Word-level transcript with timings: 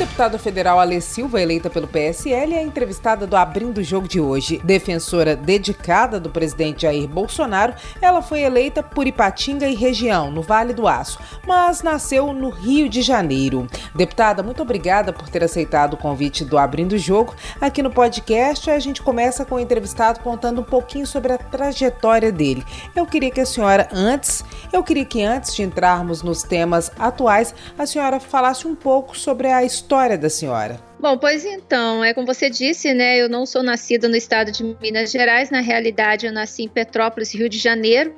Deputada 0.00 0.38
federal 0.38 0.80
Ale 0.80 0.98
Silva, 0.98 1.42
eleita 1.42 1.68
pelo 1.68 1.86
PSL, 1.86 2.54
é 2.54 2.62
entrevistada 2.62 3.26
do 3.26 3.36
Abrindo 3.36 3.78
o 3.78 3.84
Jogo 3.84 4.08
de 4.08 4.18
hoje. 4.18 4.58
Defensora 4.64 5.36
dedicada 5.36 6.18
do 6.18 6.30
presidente 6.30 6.82
Jair 6.82 7.06
Bolsonaro, 7.06 7.74
ela 8.00 8.22
foi 8.22 8.40
eleita 8.40 8.82
por 8.82 9.06
Ipatinga 9.06 9.68
e 9.68 9.74
região, 9.74 10.30
no 10.30 10.40
Vale 10.40 10.72
do 10.72 10.88
Aço, 10.88 11.18
mas 11.46 11.82
nasceu 11.82 12.32
no 12.32 12.48
Rio 12.48 12.88
de 12.88 13.02
Janeiro. 13.02 13.66
Deputada, 13.94 14.42
muito 14.42 14.62
obrigada 14.62 15.12
por 15.12 15.28
ter 15.28 15.44
aceitado 15.44 15.92
o 15.92 15.98
convite 15.98 16.46
do 16.46 16.56
Abrindo 16.56 16.92
o 16.94 16.98
Jogo. 16.98 17.34
Aqui 17.60 17.82
no 17.82 17.90
podcast, 17.90 18.70
a 18.70 18.78
gente 18.78 19.02
começa 19.02 19.44
com 19.44 19.56
o 19.56 19.60
entrevistado 19.60 20.20
contando 20.20 20.62
um 20.62 20.64
pouquinho 20.64 21.06
sobre 21.06 21.34
a 21.34 21.38
trajetória 21.38 22.32
dele. 22.32 22.64
Eu 22.96 23.04
queria 23.04 23.30
que 23.30 23.40
a 23.42 23.44
senhora, 23.46 23.86
antes, 23.92 24.42
eu 24.72 24.82
queria 24.82 25.04
que 25.04 25.22
antes 25.22 25.54
de 25.54 25.62
entrarmos 25.62 26.22
nos 26.22 26.42
temas 26.42 26.90
atuais, 26.98 27.54
a 27.78 27.84
senhora 27.84 28.18
falasse 28.18 28.66
um 28.66 28.74
pouco 28.74 29.14
sobre 29.18 29.48
a 29.48 29.62
história 29.62 29.89
história 29.90 30.16
da 30.16 30.30
senhora? 30.30 30.80
Bom, 31.00 31.18
pois 31.18 31.44
então, 31.44 32.04
é 32.04 32.14
como 32.14 32.24
você 32.24 32.48
disse, 32.48 32.94
né? 32.94 33.20
Eu 33.20 33.28
não 33.28 33.44
sou 33.44 33.60
nascida 33.60 34.08
no 34.08 34.14
estado 34.14 34.52
de 34.52 34.62
Minas 34.80 35.10
Gerais, 35.10 35.50
na 35.50 35.58
realidade 35.58 36.26
eu 36.26 36.32
nasci 36.32 36.62
em 36.62 36.68
Petrópolis, 36.68 37.34
Rio 37.34 37.48
de 37.48 37.58
Janeiro, 37.58 38.14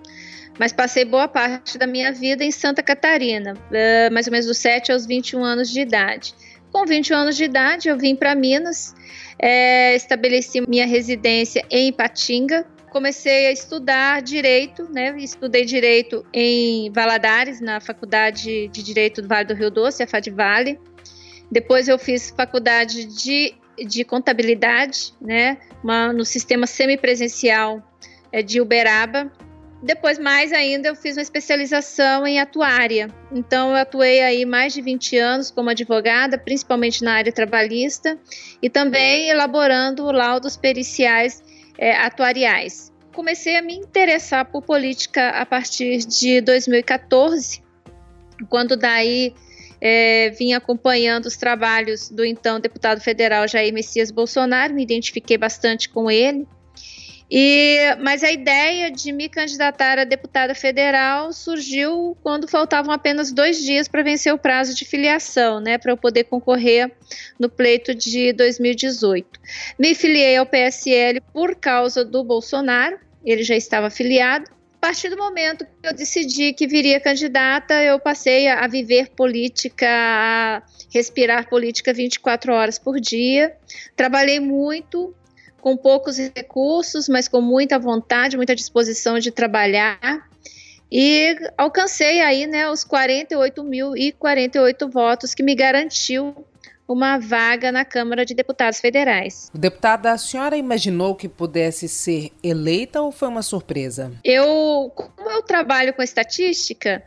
mas 0.58 0.70
passei 0.70 1.06
boa 1.06 1.26
parte 1.26 1.78
da 1.78 1.86
minha 1.86 2.12
vida 2.12 2.44
em 2.44 2.50
Santa 2.50 2.82
Catarina, 2.82 3.54
mais 4.12 4.26
ou 4.26 4.32
menos 4.32 4.44
dos 4.44 4.58
7 4.58 4.92
aos 4.92 5.06
21 5.06 5.42
anos 5.42 5.70
de 5.70 5.80
idade. 5.80 6.34
Com 6.70 6.84
21 6.84 7.16
anos 7.16 7.38
de 7.38 7.44
idade, 7.44 7.88
eu 7.88 7.96
vim 7.96 8.14
para 8.14 8.34
Minas, 8.34 8.94
é, 9.38 9.96
estabeleci 9.96 10.60
minha 10.68 10.86
residência 10.86 11.64
em 11.70 11.88
Ipatinga, 11.88 12.66
comecei 12.90 13.46
a 13.46 13.50
estudar 13.50 14.20
direito, 14.20 14.86
né? 14.92 15.16
Estudei 15.16 15.64
direito 15.64 16.22
em 16.34 16.92
Valadares, 16.92 17.62
na 17.62 17.80
Faculdade 17.80 18.68
de 18.68 18.82
Direito 18.82 19.22
do 19.22 19.28
Vale 19.28 19.46
do 19.46 19.54
Rio 19.54 19.70
Doce, 19.70 20.02
a 20.02 20.06
FADVALE. 20.06 20.78
Depois 21.50 21.88
eu 21.88 21.98
fiz 21.98 22.30
faculdade 22.30 23.04
de, 23.04 23.54
de 23.86 24.04
contabilidade, 24.04 25.12
né, 25.20 25.58
uma, 25.82 26.12
no 26.12 26.24
sistema 26.24 26.66
semipresencial 26.66 27.82
é, 28.32 28.42
de 28.42 28.60
Uberaba. 28.60 29.30
Depois, 29.82 30.16
mais 30.16 30.52
ainda, 30.52 30.88
eu 30.88 30.94
fiz 30.94 31.16
uma 31.16 31.22
especialização 31.22 32.24
em 32.24 32.38
atuária. 32.38 33.08
Então, 33.32 33.70
eu 33.70 33.76
atuei 33.76 34.22
aí 34.22 34.46
mais 34.46 34.72
de 34.72 34.80
20 34.80 35.18
anos 35.18 35.50
como 35.50 35.70
advogada, 35.70 36.38
principalmente 36.38 37.02
na 37.02 37.14
área 37.14 37.32
trabalhista, 37.32 38.16
e 38.62 38.70
também 38.70 39.28
elaborando 39.28 40.10
laudos 40.12 40.56
periciais 40.56 41.42
é, 41.76 41.96
atuariais. 41.96 42.92
Comecei 43.12 43.56
a 43.56 43.62
me 43.62 43.74
interessar 43.74 44.44
por 44.44 44.62
política 44.62 45.30
a 45.30 45.44
partir 45.44 45.98
de 45.98 46.40
2014, 46.40 47.60
quando 48.48 48.76
daí 48.76 49.34
é, 49.84 50.30
vim 50.30 50.52
acompanhando 50.52 51.26
os 51.26 51.36
trabalhos 51.36 52.08
do 52.08 52.24
então 52.24 52.60
deputado 52.60 53.00
federal 53.00 53.48
Jair 53.48 53.74
Messias 53.74 54.12
Bolsonaro, 54.12 54.72
me 54.72 54.84
identifiquei 54.84 55.36
bastante 55.36 55.88
com 55.88 56.08
ele. 56.08 56.46
E, 57.28 57.96
mas 58.00 58.22
a 58.22 58.30
ideia 58.30 58.92
de 58.92 59.10
me 59.10 59.28
candidatar 59.28 59.98
a 59.98 60.04
deputada 60.04 60.54
federal 60.54 61.32
surgiu 61.32 62.16
quando 62.22 62.46
faltavam 62.46 62.92
apenas 62.94 63.32
dois 63.32 63.60
dias 63.60 63.88
para 63.88 64.02
vencer 64.02 64.32
o 64.32 64.38
prazo 64.38 64.72
de 64.72 64.84
filiação, 64.84 65.58
né, 65.58 65.78
para 65.78 65.90
eu 65.90 65.96
poder 65.96 66.24
concorrer 66.24 66.92
no 67.36 67.48
pleito 67.48 67.92
de 67.92 68.32
2018. 68.34 69.26
Me 69.78 69.94
filiei 69.94 70.36
ao 70.36 70.46
PSL 70.46 71.20
por 71.32 71.56
causa 71.56 72.04
do 72.04 72.22
Bolsonaro, 72.22 73.00
ele 73.24 73.42
já 73.42 73.56
estava 73.56 73.88
filiado, 73.90 74.48
partir 74.82 75.08
do 75.10 75.16
momento 75.16 75.64
que 75.64 75.88
eu 75.88 75.94
decidi 75.94 76.52
que 76.52 76.66
viria 76.66 76.98
candidata, 76.98 77.80
eu 77.84 78.00
passei 78.00 78.48
a 78.48 78.66
viver 78.66 79.10
política, 79.10 79.86
a 79.88 80.60
respirar 80.92 81.48
política 81.48 81.94
24 81.94 82.52
horas 82.52 82.80
por 82.80 82.98
dia. 82.98 83.56
Trabalhei 83.94 84.40
muito, 84.40 85.14
com 85.60 85.76
poucos 85.76 86.18
recursos, 86.18 87.08
mas 87.08 87.28
com 87.28 87.40
muita 87.40 87.78
vontade, 87.78 88.36
muita 88.36 88.56
disposição 88.56 89.20
de 89.20 89.30
trabalhar. 89.30 90.28
E 90.90 91.36
alcancei 91.56 92.20
aí, 92.20 92.48
né, 92.48 92.68
os 92.68 92.84
48.048 92.84 94.90
votos 94.90 95.32
que 95.32 95.44
me 95.44 95.54
garantiu 95.54 96.44
uma 96.86 97.18
vaga 97.18 97.70
na 97.70 97.84
Câmara 97.84 98.24
de 98.24 98.34
Deputados 98.34 98.80
Federais. 98.80 99.50
Deputada, 99.54 100.12
a 100.12 100.18
senhora 100.18 100.56
imaginou 100.56 101.14
que 101.14 101.28
pudesse 101.28 101.88
ser 101.88 102.30
eleita 102.42 103.00
ou 103.00 103.12
foi 103.12 103.28
uma 103.28 103.42
surpresa? 103.42 104.12
Eu, 104.24 104.92
como 104.94 105.30
eu 105.30 105.42
trabalho 105.42 105.94
com 105.94 106.02
estatística, 106.02 107.02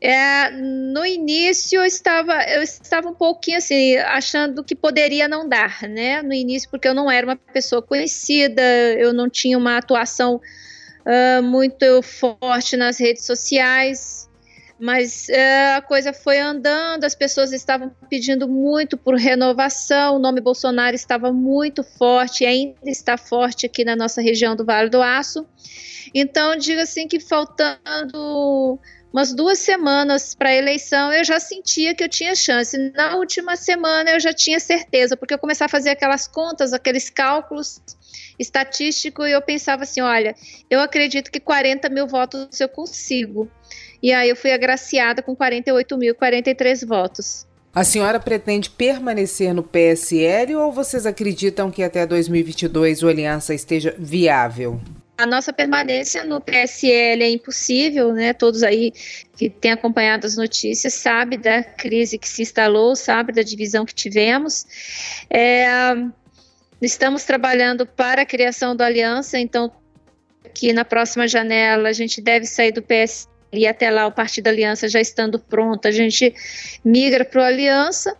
é, 0.00 0.50
no 0.50 1.04
início 1.04 1.80
eu 1.80 1.84
estava, 1.84 2.42
eu 2.44 2.62
estava 2.62 3.08
um 3.08 3.14
pouquinho 3.14 3.58
assim, 3.58 3.96
achando 3.98 4.64
que 4.64 4.74
poderia 4.74 5.28
não 5.28 5.46
dar, 5.46 5.82
né? 5.82 6.22
No 6.22 6.32
início, 6.32 6.70
porque 6.70 6.88
eu 6.88 6.94
não 6.94 7.10
era 7.10 7.26
uma 7.26 7.36
pessoa 7.36 7.82
conhecida, 7.82 8.62
eu 8.98 9.12
não 9.12 9.28
tinha 9.28 9.58
uma 9.58 9.76
atuação 9.76 10.40
uh, 11.00 11.42
muito 11.42 12.00
forte 12.02 12.78
nas 12.78 12.98
redes 12.98 13.26
sociais. 13.26 14.29
Mas 14.80 15.28
é, 15.28 15.74
a 15.74 15.82
coisa 15.82 16.10
foi 16.12 16.38
andando, 16.38 17.04
as 17.04 17.14
pessoas 17.14 17.52
estavam 17.52 17.94
pedindo 18.08 18.48
muito 18.48 18.96
por 18.96 19.14
renovação, 19.14 20.16
o 20.16 20.18
nome 20.18 20.40
Bolsonaro 20.40 20.96
estava 20.96 21.30
muito 21.30 21.84
forte, 21.84 22.46
ainda 22.46 22.78
está 22.86 23.18
forte 23.18 23.66
aqui 23.66 23.84
na 23.84 23.94
nossa 23.94 24.22
região 24.22 24.56
do 24.56 24.64
Vale 24.64 24.88
do 24.88 25.02
Aço. 25.02 25.46
Então, 26.14 26.56
digo 26.56 26.80
assim 26.80 27.06
que 27.06 27.20
faltando 27.20 28.80
umas 29.12 29.34
duas 29.34 29.58
semanas 29.58 30.34
para 30.34 30.50
a 30.50 30.54
eleição, 30.54 31.12
eu 31.12 31.24
já 31.24 31.38
sentia 31.38 31.94
que 31.94 32.02
eu 32.02 32.08
tinha 32.08 32.34
chance. 32.34 32.76
Na 32.94 33.16
última 33.16 33.56
semana, 33.56 34.12
eu 34.12 34.20
já 34.20 34.32
tinha 34.32 34.58
certeza, 34.58 35.16
porque 35.16 35.34
eu 35.34 35.38
comecei 35.38 35.66
a 35.66 35.68
fazer 35.68 35.90
aquelas 35.90 36.26
contas, 36.26 36.72
aqueles 36.72 37.10
cálculos 37.10 37.80
estatísticos, 38.38 39.26
e 39.26 39.32
eu 39.32 39.42
pensava 39.42 39.82
assim: 39.82 40.00
olha, 40.00 40.34
eu 40.68 40.80
acredito 40.80 41.30
que 41.30 41.40
40 41.40 41.88
mil 41.88 42.06
votos 42.06 42.60
eu 42.60 42.68
consigo. 42.68 43.50
E 44.02 44.12
aí 44.12 44.28
eu 44.28 44.36
fui 44.36 44.52
agraciada 44.52 45.22
com 45.22 45.36
48.043 45.36 46.86
votos. 46.86 47.46
A 47.72 47.84
senhora 47.84 48.18
pretende 48.18 48.68
permanecer 48.68 49.54
no 49.54 49.62
PSL 49.62 50.56
ou 50.56 50.72
vocês 50.72 51.06
acreditam 51.06 51.70
que 51.70 51.84
até 51.84 52.04
2022 52.04 53.02
o 53.02 53.08
Aliança 53.08 53.54
esteja 53.54 53.94
viável? 53.96 54.80
A 55.16 55.26
nossa 55.26 55.52
permanência 55.52 56.24
no 56.24 56.40
PSL 56.40 57.22
é 57.22 57.30
impossível, 57.30 58.12
né? 58.12 58.32
Todos 58.32 58.62
aí 58.62 58.90
que 59.36 59.50
têm 59.50 59.70
acompanhado 59.70 60.26
as 60.26 60.34
notícias 60.34 60.94
sabem 60.94 61.38
da 61.38 61.62
crise 61.62 62.18
que 62.18 62.26
se 62.26 62.42
instalou, 62.42 62.96
sabem 62.96 63.34
da 63.34 63.42
divisão 63.42 63.84
que 63.84 63.94
tivemos. 63.94 64.66
É, 65.28 65.94
estamos 66.80 67.24
trabalhando 67.24 67.86
para 67.86 68.22
a 68.22 68.26
criação 68.26 68.74
da 68.74 68.86
aliança, 68.86 69.38
então 69.38 69.72
que 70.54 70.72
na 70.72 70.84
próxima 70.84 71.28
janela 71.28 71.88
a 71.88 71.92
gente 71.92 72.20
deve 72.20 72.46
sair 72.46 72.72
do 72.72 72.82
PSL 72.82 73.30
e 73.52 73.66
até 73.66 73.90
lá 73.90 74.06
o 74.06 74.12
Partido 74.12 74.46
Aliança 74.48 74.88
já 74.88 75.00
estando 75.00 75.38
pronto, 75.38 75.86
a 75.86 75.90
gente 75.90 76.32
migra 76.84 77.24
para 77.24 77.40
o 77.40 77.44
Aliança. 77.44 78.16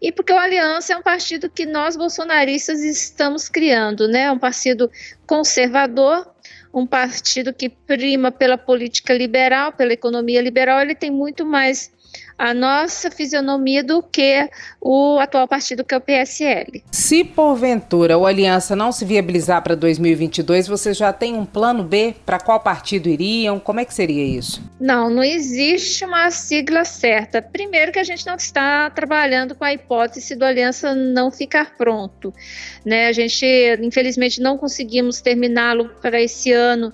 E 0.00 0.10
porque 0.10 0.32
o 0.32 0.38
Aliança 0.38 0.92
é 0.92 0.96
um 0.96 1.02
partido 1.02 1.48
que 1.48 1.64
nós 1.64 1.96
bolsonaristas 1.96 2.80
estamos 2.80 3.48
criando, 3.48 4.08
né? 4.08 4.30
Um 4.30 4.38
partido 4.38 4.90
conservador, 5.24 6.28
um 6.74 6.84
partido 6.84 7.54
que 7.54 7.68
prima 7.68 8.32
pela 8.32 8.58
política 8.58 9.14
liberal, 9.14 9.72
pela 9.72 9.92
economia 9.92 10.40
liberal, 10.40 10.80
ele 10.80 10.96
tem 10.96 11.10
muito 11.10 11.46
mais 11.46 11.92
a 12.42 12.52
nossa 12.52 13.08
fisionomia 13.08 13.84
do 13.84 14.02
que 14.02 14.50
o 14.80 15.16
atual 15.20 15.46
partido 15.46 15.84
que 15.84 15.94
é 15.94 15.96
o 15.96 16.00
PSL. 16.00 16.82
Se 16.90 17.22
porventura 17.22 18.18
o 18.18 18.26
Aliança 18.26 18.74
não 18.74 18.90
se 18.90 19.04
viabilizar 19.04 19.62
para 19.62 19.76
2022, 19.76 20.66
você 20.66 20.92
já 20.92 21.12
tem 21.12 21.34
um 21.34 21.46
plano 21.46 21.84
B 21.84 22.16
para 22.26 22.40
qual 22.40 22.58
partido 22.58 23.08
iriam? 23.08 23.60
Como 23.60 23.78
é 23.78 23.84
que 23.84 23.94
seria 23.94 24.24
isso? 24.24 24.60
Não, 24.80 25.08
não 25.08 25.22
existe 25.22 26.04
uma 26.04 26.32
sigla 26.32 26.84
certa. 26.84 27.40
Primeiro 27.40 27.92
que 27.92 28.00
a 28.00 28.04
gente 28.04 28.26
não 28.26 28.34
está 28.34 28.90
trabalhando 28.90 29.54
com 29.54 29.64
a 29.64 29.72
hipótese 29.72 30.34
do 30.34 30.44
Aliança 30.44 30.96
não 30.96 31.30
ficar 31.30 31.76
pronto, 31.76 32.34
né? 32.84 33.06
A 33.06 33.12
gente 33.12 33.46
infelizmente 33.80 34.40
não 34.40 34.58
conseguimos 34.58 35.20
terminá-lo 35.20 35.90
para 36.02 36.20
esse 36.20 36.50
ano 36.50 36.92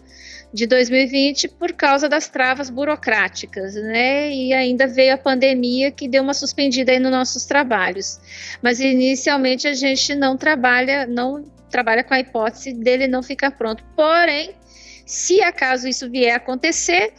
de 0.53 0.67
2020 0.67 1.49
por 1.49 1.73
causa 1.73 2.09
das 2.09 2.29
travas 2.29 2.71
burocráticas, 2.71 3.75
né? 3.75 4.33
E 4.33 4.53
ainda 4.53 4.87
veio 4.87 5.15
a 5.15 5.19
pandemia 5.19 5.91
que 5.91 6.09
deu 6.09 6.23
uma 6.23 6.35
suspendida 6.35 6.93
aí 6.93 6.99
nos 6.99 7.11
nossos 7.11 7.45
trabalhos. 7.45 8.21
Mas 8.62 8.81
inicialmente 8.81 9.69
a 9.69 9.75
gente 9.75 10.15
não 10.15 10.37
trabalha, 10.37 11.06
não 11.06 11.45
trabalha 11.71 12.03
com 12.03 12.15
a 12.15 12.21
hipótese 12.21 12.73
dele 12.73 13.06
não 13.06 13.23
ficar 13.23 13.50
pronto. 13.53 13.85
Porém, 13.95 14.55
se 15.05 15.43
acaso 15.43 15.87
isso 15.87 16.11
vier 16.11 16.33
a 16.33 16.37
acontecer, 16.37 17.12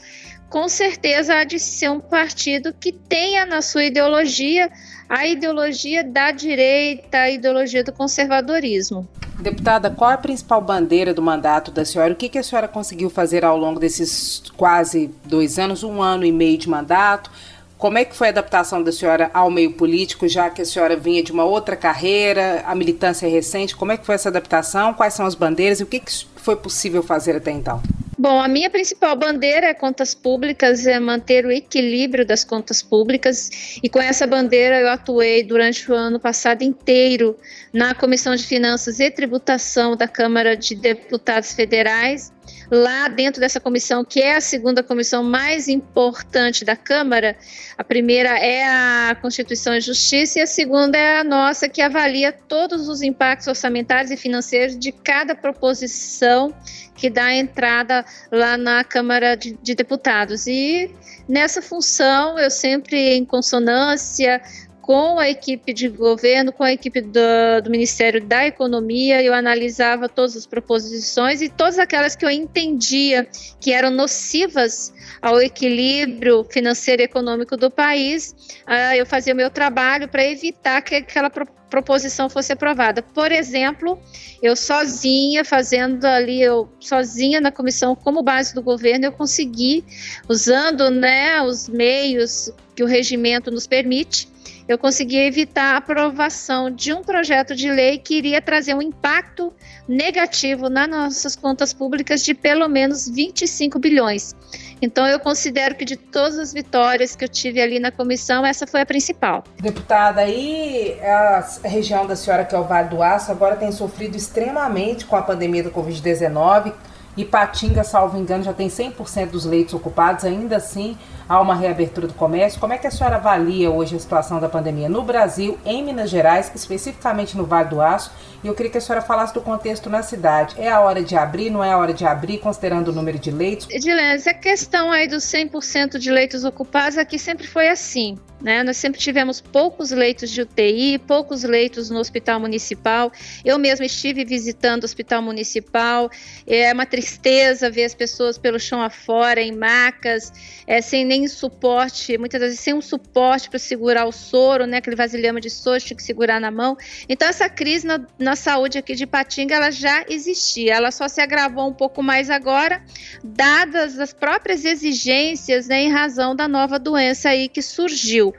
com 0.49 0.67
certeza 0.67 1.35
há 1.35 1.43
de 1.43 1.59
ser 1.59 1.89
um 1.89 1.99
partido 1.99 2.73
que 2.73 2.91
tenha 2.91 3.45
na 3.45 3.61
sua 3.61 3.83
ideologia 3.83 4.69
a 5.09 5.25
ideologia 5.25 6.03
da 6.03 6.31
direita, 6.31 7.17
a 7.17 7.31
ideologia 7.31 7.83
do 7.83 7.91
conservadorismo. 7.91 9.07
Deputada, 9.39 9.89
qual 9.89 10.11
é 10.11 10.13
a 10.13 10.17
principal 10.17 10.61
bandeira 10.61 11.13
do 11.13 11.21
mandato 11.21 11.71
da 11.71 11.83
senhora? 11.83 12.13
O 12.13 12.15
que, 12.15 12.37
a 12.37 12.43
senhora 12.43 12.67
conseguiu 12.67 13.09
fazer 13.09 13.43
ao 13.43 13.57
longo 13.57 13.79
desses 13.79 14.43
quase 14.55 15.09
dois 15.25 15.57
anos, 15.57 15.81
um 15.81 16.01
ano 16.01 16.25
e 16.25 16.31
meio 16.31 16.57
de 16.57 16.69
mandato? 16.69 17.31
Como 17.77 17.97
é 17.97 18.03
que 18.03 18.15
foi 18.15 18.27
a 18.27 18.31
adaptação 18.31 18.83
da 18.83 18.91
senhora 18.91 19.31
ao 19.33 19.49
meio 19.49 19.71
político, 19.71 20.27
já 20.27 20.49
que 20.49 20.61
a 20.61 20.65
senhora 20.65 20.97
vinha 20.97 21.23
de 21.23 21.31
uma 21.31 21.45
outra 21.45 21.77
carreira, 21.77 22.61
a 22.67 22.75
militância 22.75 23.25
é 23.25 23.29
recente? 23.29 23.75
Como 23.75 23.93
é 23.93 23.97
que 23.97 24.05
foi 24.05 24.15
essa 24.15 24.27
adaptação? 24.27 24.93
Quais 24.93 25.13
são 25.13 25.25
as 25.25 25.33
bandeiras 25.33 25.79
e 25.79 25.83
o 25.83 25.87
que, 25.87 26.01
que 26.01 26.11
foi 26.35 26.57
possível 26.57 27.01
fazer 27.01 27.37
até 27.37 27.51
então? 27.51 27.81
Bom, 28.21 28.41
a 28.41 28.49
minha 28.49 28.69
principal 28.69 29.15
bandeira 29.15 29.67
é 29.67 29.73
contas 29.73 30.13
públicas, 30.13 30.85
é 30.85 30.99
manter 30.99 31.45
o 31.45 31.51
equilíbrio 31.51 32.25
das 32.25 32.43
contas 32.43 32.81
públicas, 32.81 33.79
e 33.81 33.87
com 33.87 34.01
essa 34.01 34.27
bandeira 34.27 34.77
eu 34.77 34.89
atuei 34.89 35.41
durante 35.41 35.89
o 35.89 35.95
ano 35.95 36.19
passado 36.19 36.61
inteiro 36.61 37.37
na 37.71 37.95
Comissão 37.95 38.35
de 38.35 38.45
Finanças 38.45 38.99
e 38.99 39.09
Tributação 39.09 39.95
da 39.95 40.05
Câmara 40.05 40.57
de 40.57 40.75
Deputados 40.75 41.53
Federais 41.53 42.29
lá 42.71 43.07
dentro 43.07 43.41
dessa 43.41 43.59
comissão, 43.59 44.05
que 44.05 44.21
é 44.21 44.35
a 44.35 44.41
segunda 44.41 44.83
comissão 44.83 45.23
mais 45.23 45.67
importante 45.67 46.63
da 46.63 46.75
Câmara. 46.75 47.35
A 47.77 47.83
primeira 47.83 48.37
é 48.37 48.63
a 48.63 49.15
Constituição 49.21 49.73
e 49.75 49.81
Justiça 49.81 50.39
e 50.39 50.41
a 50.41 50.47
segunda 50.47 50.97
é 50.97 51.19
a 51.19 51.23
nossa, 51.23 51.67
que 51.67 51.81
avalia 51.81 52.31
todos 52.31 52.87
os 52.87 53.01
impactos 53.01 53.47
orçamentários 53.47 54.11
e 54.11 54.17
financeiros 54.17 54.77
de 54.77 54.91
cada 54.91 55.35
proposição 55.35 56.53
que 56.95 57.09
dá 57.09 57.33
entrada 57.33 58.05
lá 58.31 58.57
na 58.57 58.83
Câmara 58.83 59.35
de, 59.35 59.57
de 59.63 59.73
Deputados. 59.73 60.45
E 60.47 60.91
nessa 61.27 61.61
função, 61.61 62.37
eu 62.37 62.51
sempre 62.51 63.15
em 63.15 63.23
consonância 63.23 64.41
com 64.89 65.19
a 65.19 65.29
equipe 65.29 65.71
de 65.71 65.87
governo, 65.87 66.51
com 66.51 66.63
a 66.63 66.73
equipe 66.73 66.99
do, 66.99 67.61
do, 67.63 67.69
Ministério 67.69 68.25
da 68.25 68.47
Economia, 68.47 69.21
eu 69.21 69.35
analisava 69.35 70.09
todas 70.09 70.35
as 70.35 70.47
proposições 70.47 71.43
e 71.43 71.47
todas 71.47 71.77
aquelas 71.77 72.15
que 72.15 72.25
eu 72.25 72.29
entendia 72.31 73.27
que 73.61 73.71
eram 73.71 73.91
nocivas 73.91 74.91
ao 75.21 75.39
equilíbrio 75.39 76.43
financeiro 76.43 77.03
e 77.03 77.05
econômico 77.05 77.55
do 77.55 77.69
país, 77.69 78.33
uh, 78.67 78.95
eu 78.95 79.05
fazia 79.05 79.31
o 79.31 79.37
meu 79.37 79.51
trabalho 79.51 80.07
para 80.07 80.25
evitar 80.25 80.81
que 80.81 80.95
aquela 80.95 81.29
pro 81.29 81.45
proposição 81.69 82.27
fosse 82.27 82.51
aprovada. 82.51 83.03
Por 83.03 83.31
exemplo, 83.31 84.01
eu 84.41 84.55
sozinha, 84.55 85.45
fazendo 85.45 86.03
ali, 86.03 86.41
eu 86.41 86.67
sozinha 86.79 87.39
na 87.39 87.51
comissão 87.51 87.95
como 87.95 88.23
base 88.23 88.55
do 88.55 88.63
governo, 88.63 89.05
eu 89.05 89.11
consegui, 89.11 89.85
usando 90.27 90.89
né, 90.89 91.39
os 91.43 91.69
meios 91.69 92.51
que 92.75 92.81
o 92.81 92.87
regimento 92.87 93.51
nos 93.51 93.67
permite, 93.67 94.27
eu 94.69 94.77
consegui 94.77 95.17
evitar 95.17 95.73
a 95.73 95.77
aprovação 95.77 96.69
de 96.69 96.93
um 96.93 97.01
projeto 97.01 97.55
de 97.55 97.71
lei 97.71 97.97
que 97.97 98.15
iria 98.15 98.39
trazer 98.39 98.75
um 98.75 98.81
impacto 98.83 99.51
negativo 99.87 100.69
nas 100.69 100.87
nossas 100.87 101.35
contas 101.35 101.73
públicas 101.73 102.23
de 102.23 102.35
pelo 102.35 102.67
menos 102.67 103.09
25 103.09 103.79
bilhões. 103.79 104.35
Então, 104.79 105.07
eu 105.07 105.19
considero 105.19 105.73
que 105.73 105.83
de 105.83 105.95
todas 105.95 106.37
as 106.37 106.53
vitórias 106.53 107.15
que 107.15 107.25
eu 107.25 107.27
tive 107.27 107.59
ali 107.59 107.79
na 107.79 107.91
comissão, 107.91 108.45
essa 108.45 108.67
foi 108.67 108.81
a 108.81 108.85
principal. 108.85 109.43
Deputada, 109.59 110.21
aí 110.21 110.99
a 111.01 111.49
região 111.63 112.05
da 112.05 112.15
senhora, 112.15 112.45
que 112.45 112.53
é 112.53 112.59
o 112.59 112.63
Vale 112.63 112.89
do 112.89 113.01
Aço, 113.01 113.31
agora 113.31 113.55
tem 113.55 113.71
sofrido 113.71 114.15
extremamente 114.15 115.03
com 115.03 115.15
a 115.15 115.23
pandemia 115.23 115.63
da 115.63 115.71
Covid-19. 115.71 116.73
Ipatinga, 117.17 117.83
salvo 117.83 118.19
engano, 118.19 118.43
já 118.43 118.53
tem 118.53 118.67
100% 118.67 119.31
dos 119.31 119.45
leitos 119.45 119.73
ocupados, 119.73 120.23
ainda 120.23 120.57
assim 120.57 120.95
há 121.29 121.39
uma 121.39 121.53
reabertura 121.53 122.07
do 122.07 122.13
comércio. 122.15 122.59
Como 122.59 122.73
é 122.73 122.77
que 122.77 122.87
a 122.87 122.91
senhora 122.91 123.17
avalia 123.17 123.69
hoje 123.69 123.95
a 123.95 123.99
situação 123.99 124.39
da 124.39 124.49
pandemia 124.49 124.89
no 124.89 125.03
Brasil, 125.03 125.59
em 125.63 125.83
Minas 125.83 126.09
Gerais, 126.09 126.51
especificamente 126.53 127.37
no 127.37 127.45
Vale 127.45 127.69
do 127.69 127.79
Aço? 127.79 128.11
E 128.43 128.47
eu 128.47 128.55
queria 128.55 128.71
que 128.71 128.77
a 128.77 128.81
senhora 128.81 129.05
falasse 129.05 129.33
do 129.33 129.41
contexto 129.41 129.89
na 129.89 130.01
cidade. 130.01 130.55
É 130.57 130.69
a 130.69 130.79
hora 130.79 131.03
de 131.03 131.15
abrir, 131.15 131.49
não 131.49 131.63
é 131.63 131.71
a 131.71 131.77
hora 131.77 131.93
de 131.93 132.05
abrir, 132.05 132.39
considerando 132.39 132.87
o 132.87 132.91
número 132.91 133.19
de 133.19 133.29
leitos? 133.29 133.67
Edilene, 133.69 134.23
a 134.25 134.33
questão 134.33 134.91
aí 134.91 135.07
dos 135.07 135.23
100% 135.25 135.99
de 135.99 136.09
leitos 136.09 136.43
ocupados 136.43 136.97
aqui 136.97 137.19
sempre 137.19 137.45
foi 137.45 137.69
assim. 137.69 138.17
Né? 138.41 138.63
Nós 138.63 138.77
sempre 138.77 138.99
tivemos 138.99 139.41
poucos 139.41 139.91
leitos 139.91 140.29
de 140.29 140.41
UTI, 140.41 140.97
poucos 140.99 141.43
leitos 141.43 141.89
no 141.89 141.99
hospital 141.99 142.39
municipal. 142.39 143.11
Eu 143.43 143.59
mesma 143.59 143.85
estive 143.85 144.23
visitando 144.23 144.83
o 144.83 144.85
hospital 144.85 145.21
municipal. 145.21 146.09
É 146.47 146.71
uma 146.71 146.85
tristeza 146.85 147.69
ver 147.69 147.83
as 147.83 147.93
pessoas 147.93 148.37
pelo 148.37 148.57
chão 148.57 148.81
afora, 148.81 149.41
em 149.41 149.51
macas, 149.51 150.31
é, 150.65 150.79
sem 150.79 151.03
nem 151.03 151.18
suporte, 151.27 152.17
muitas 152.17 152.39
vezes 152.41 152.59
sem 152.59 152.73
um 152.73 152.81
suporte 152.81 153.49
para 153.49 153.59
segurar 153.59 154.05
o 154.05 154.11
soro, 154.11 154.65
né? 154.65 154.77
aquele 154.77 154.95
vasilhame 154.95 155.41
de 155.41 155.49
soro, 155.49 155.79
tinha 155.79 155.97
que 155.97 156.03
segurar 156.03 156.39
na 156.39 156.51
mão. 156.51 156.77
Então, 157.07 157.27
essa 157.27 157.49
crise 157.49 157.85
na, 157.85 157.99
na 158.17 158.35
saúde 158.35 158.77
aqui 158.77 158.95
de 158.95 159.05
Patinga, 159.05 159.55
ela 159.55 159.71
já 159.71 160.05
existia. 160.07 160.73
Ela 160.73 160.91
só 160.91 161.07
se 161.07 161.21
agravou 161.21 161.67
um 161.67 161.73
pouco 161.73 162.01
mais 162.01 162.29
agora, 162.29 162.81
dadas 163.23 163.99
as 163.99 164.13
próprias 164.13 164.65
exigências 164.65 165.67
né, 165.67 165.81
em 165.81 165.91
razão 165.91 166.35
da 166.35 166.47
nova 166.47 166.79
doença 166.79 167.29
aí 167.29 167.49
que 167.49 167.61
surgiu. 167.61 168.33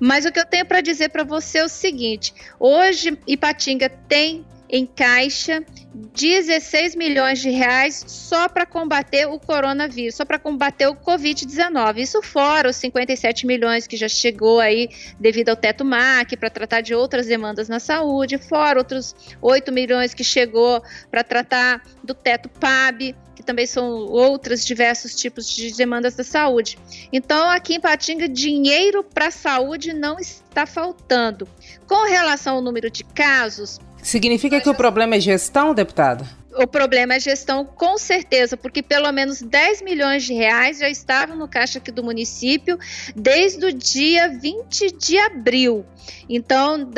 Mas 0.00 0.24
o 0.24 0.32
que 0.32 0.40
eu 0.40 0.46
tenho 0.46 0.66
para 0.66 0.80
dizer 0.80 1.10
para 1.10 1.24
você 1.24 1.58
é 1.58 1.64
o 1.64 1.68
seguinte: 1.68 2.34
hoje 2.58 3.18
Ipatinga 3.26 3.88
tem 3.88 4.44
em 4.68 4.86
caixa 4.86 5.64
16 5.94 6.96
milhões 6.96 7.40
de 7.40 7.50
reais 7.50 8.04
só 8.06 8.48
para 8.48 8.66
combater 8.66 9.26
o 9.26 9.38
coronavírus, 9.38 10.14
só 10.16 10.24
para 10.24 10.38
combater 10.38 10.86
o 10.86 10.94
Covid-19. 10.94 11.98
Isso 11.98 12.22
fora 12.22 12.70
os 12.70 12.76
57 12.76 13.46
milhões 13.46 13.86
que 13.86 13.96
já 13.96 14.08
chegou 14.08 14.60
aí 14.60 14.88
devido 15.18 15.50
ao 15.50 15.56
teto 15.56 15.84
MAC 15.84 16.36
para 16.36 16.50
tratar 16.50 16.80
de 16.80 16.94
outras 16.94 17.26
demandas 17.26 17.68
na 17.68 17.80
saúde, 17.80 18.38
fora 18.38 18.78
outros 18.78 19.14
8 19.40 19.72
milhões 19.72 20.14
que 20.14 20.24
chegou 20.24 20.82
para 21.10 21.22
tratar 21.22 21.82
do 22.02 22.14
teto 22.14 22.48
PAB 22.48 23.14
também 23.46 23.64
são 23.64 23.88
outros 24.08 24.64
diversos 24.64 25.14
tipos 25.14 25.48
de 25.48 25.72
demandas 25.72 26.14
da 26.16 26.24
saúde. 26.24 26.76
Então, 27.12 27.48
aqui 27.48 27.74
em 27.74 27.80
Patinga, 27.80 28.28
dinheiro 28.28 29.04
para 29.04 29.28
a 29.28 29.30
saúde 29.30 29.94
não 29.94 30.18
está 30.18 30.66
faltando. 30.66 31.48
Com 31.86 32.06
relação 32.06 32.56
ao 32.56 32.62
número 32.62 32.90
de 32.90 33.04
casos. 33.04 33.78
Significa 34.06 34.60
que 34.60 34.70
o 34.70 34.74
problema 34.74 35.16
é 35.16 35.20
gestão, 35.20 35.74
deputada? 35.74 36.24
o 36.58 36.66
problema 36.66 37.14
é 37.14 37.20
gestão, 37.20 37.64
com 37.64 37.98
certeza, 37.98 38.56
porque 38.56 38.82
pelo 38.82 39.10
menos 39.12 39.42
10 39.42 39.82
milhões 39.82 40.24
de 40.24 40.32
reais 40.32 40.78
já 40.78 40.88
estavam 40.88 41.36
no 41.36 41.46
caixa 41.46 41.78
aqui 41.78 41.92
do 41.92 42.02
município 42.02 42.78
desde 43.14 43.66
o 43.66 43.72
dia 43.72 44.28
20 44.28 44.92
de 44.92 45.18
abril. 45.18 45.84
Então, 46.28 46.88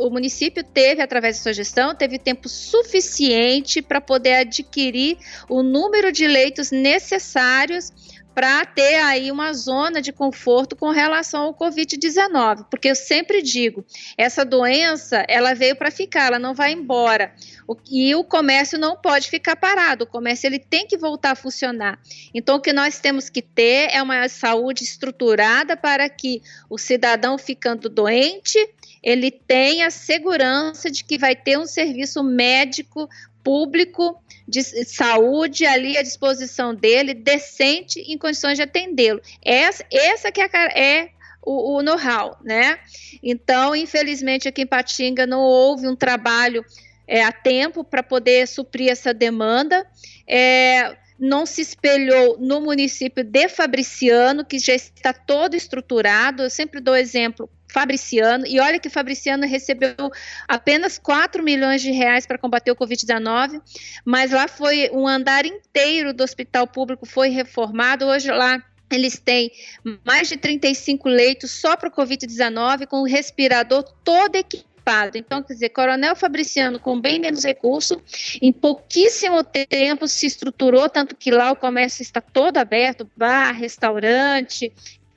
o, 0.00 0.10
município 0.10 0.62
teve, 0.62 1.02
através 1.02 1.36
da 1.36 1.42
sua 1.42 1.52
gestão, 1.52 1.94
teve 1.94 2.18
tempo 2.18 2.48
suficiente 2.48 3.82
para 3.82 4.00
poder 4.00 4.34
adquirir 4.34 5.18
o 5.48 5.62
número 5.62 6.12
de 6.12 6.26
leitos 6.26 6.70
necessários 6.70 7.92
para 8.34 8.64
ter 8.64 8.96
aí 8.96 9.30
uma 9.30 9.52
zona 9.52 10.00
de 10.00 10.12
conforto 10.12 10.74
com 10.74 10.90
relação 10.90 11.42
ao 11.42 11.54
Covid-19, 11.54 12.66
porque 12.70 12.88
eu 12.88 12.94
sempre 12.94 13.42
digo, 13.42 13.84
essa 14.16 14.44
doença, 14.44 15.24
ela 15.28 15.54
veio 15.54 15.76
para 15.76 15.90
ficar, 15.90 16.26
ela 16.26 16.38
não 16.38 16.54
vai 16.54 16.72
embora. 16.72 17.34
O, 17.66 17.76
e 17.90 18.14
o 18.14 18.24
comércio 18.24 18.78
não 18.78 18.96
pode 18.96 19.28
ficar 19.28 19.56
parado, 19.56 20.04
o 20.04 20.06
comércio 20.06 20.46
ele 20.46 20.58
tem 20.58 20.86
que 20.86 20.96
voltar 20.96 21.32
a 21.32 21.36
funcionar. 21.36 21.98
Então 22.34 22.56
o 22.56 22.60
que 22.60 22.72
nós 22.72 22.98
temos 22.98 23.28
que 23.28 23.42
ter 23.42 23.88
é 23.90 24.02
uma 24.02 24.28
saúde 24.28 24.82
estruturada 24.82 25.76
para 25.76 26.08
que 26.08 26.42
o 26.70 26.78
cidadão 26.78 27.36
ficando 27.36 27.88
doente, 27.88 28.58
ele 29.02 29.30
tenha 29.30 29.90
segurança 29.90 30.90
de 30.90 31.04
que 31.04 31.18
vai 31.18 31.34
ter 31.34 31.58
um 31.58 31.66
serviço 31.66 32.22
médico 32.22 33.08
público 33.42 34.21
de 34.46 34.62
saúde 34.84 35.64
ali 35.64 35.96
à 35.96 36.02
disposição 36.02 36.74
dele, 36.74 37.14
decente, 37.14 38.00
em 38.00 38.18
condições 38.18 38.56
de 38.56 38.62
atendê-lo. 38.62 39.20
Essa, 39.44 39.84
essa 39.90 40.32
que 40.32 40.40
é, 40.40 40.48
é 40.74 41.08
o, 41.42 41.78
o 41.78 41.82
know-how, 41.82 42.38
né? 42.42 42.78
Então, 43.22 43.74
infelizmente, 43.74 44.48
aqui 44.48 44.62
em 44.62 44.66
Patinga 44.66 45.26
não 45.26 45.40
houve 45.40 45.88
um 45.88 45.96
trabalho 45.96 46.64
é, 47.06 47.22
a 47.22 47.32
tempo 47.32 47.84
para 47.84 48.02
poder 48.02 48.46
suprir 48.46 48.90
essa 48.90 49.12
demanda. 49.12 49.86
É, 50.26 50.96
não 51.18 51.46
se 51.46 51.60
espelhou 51.60 52.36
no 52.38 52.60
município 52.60 53.22
de 53.22 53.48
Fabriciano, 53.48 54.44
que 54.44 54.58
já 54.58 54.74
está 54.74 55.12
todo 55.12 55.54
estruturado. 55.54 56.42
Eu 56.42 56.50
sempre 56.50 56.80
dou 56.80 56.96
exemplo 56.96 57.48
Fabriciano, 57.72 58.46
e 58.46 58.60
olha 58.60 58.78
que 58.78 58.90
Fabriciano 58.90 59.46
recebeu 59.46 59.94
apenas 60.46 60.98
4 60.98 61.42
milhões 61.42 61.80
de 61.80 61.90
reais 61.90 62.26
para 62.26 62.38
combater 62.38 62.70
o 62.70 62.76
Covid-19, 62.76 63.60
mas 64.04 64.30
lá 64.30 64.46
foi 64.46 64.90
um 64.92 65.08
andar 65.08 65.46
inteiro 65.46 66.12
do 66.12 66.22
hospital 66.22 66.66
público 66.66 67.06
foi 67.06 67.30
reformado, 67.30 68.06
hoje 68.06 68.30
lá 68.30 68.62
eles 68.90 69.18
têm 69.18 69.50
mais 70.04 70.28
de 70.28 70.36
35 70.36 71.08
leitos 71.08 71.50
só 71.50 71.76
para 71.76 71.88
o 71.88 71.92
Covid-19, 71.92 72.86
com 72.86 73.00
o 73.00 73.06
respirador 73.06 73.82
todo 74.04 74.36
equipado. 74.36 75.16
Então, 75.16 75.42
quer 75.42 75.54
dizer, 75.54 75.68
Coronel 75.70 76.14
Fabriciano, 76.14 76.78
com 76.78 77.00
bem 77.00 77.18
menos 77.18 77.44
recurso, 77.44 78.02
em 78.42 78.52
pouquíssimo 78.52 79.42
tempo 79.44 80.06
se 80.06 80.26
estruturou, 80.26 80.88
tanto 80.90 81.16
que 81.16 81.30
lá 81.30 81.52
o 81.52 81.56
comércio 81.56 82.02
está 82.02 82.20
todo 82.20 82.58
aberto 82.58 83.08
bar, 83.16 83.52
restaurante, 83.52 84.72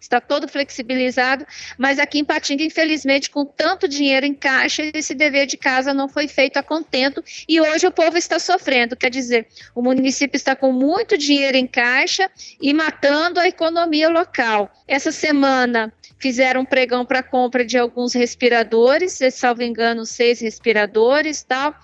está 0.06 0.22
todo 0.22 0.48
flexibilizado, 0.48 1.46
mas 1.78 2.00
aqui 2.00 2.20
em 2.20 2.26
Patinga, 2.26 2.64
infelizmente, 2.64 3.30
com 3.30 3.46
tanto 3.46 3.88
dinheiro 3.88 4.26
em 4.26 4.34
caixa, 4.34 4.84
esse 4.94 5.14
dever 5.14 5.46
de 5.46 5.58
casa 5.58 5.94
não 5.94 6.08
foi 6.08 6.28
feito 6.28 6.58
a 6.58 6.64
contento 6.64 7.24
e 7.48 7.60
hoje 7.60 7.88
o 7.88 7.92
povo 7.92 8.18
está 8.18 8.40
sofrendo. 8.40 8.96
Quer 8.96 9.10
dizer, 9.10 9.48
o 9.74 9.82
município 9.82 10.38
está 10.38 10.56
com 10.56 10.72
muito 10.72 11.18
dinheiro 11.18 11.58
em 11.58 11.68
caixa 11.68 12.30
e 12.62 12.74
matando 12.74 13.40
a 13.40 13.48
economia 13.48 14.10
local. 14.10 14.72
Essa 14.88 15.12
semana 15.12 15.92
fizeram 16.17 16.62
um 16.62 16.65
pregão 16.65 17.05
para 17.05 17.22
compra 17.22 17.65
de 17.65 17.77
alguns 17.77 18.13
respiradores, 18.13 19.13
se 19.13 19.29
salvo 19.31 19.63
engano, 19.63 20.05
seis 20.05 20.39
respiradores 20.39 21.43
tal. 21.43 21.75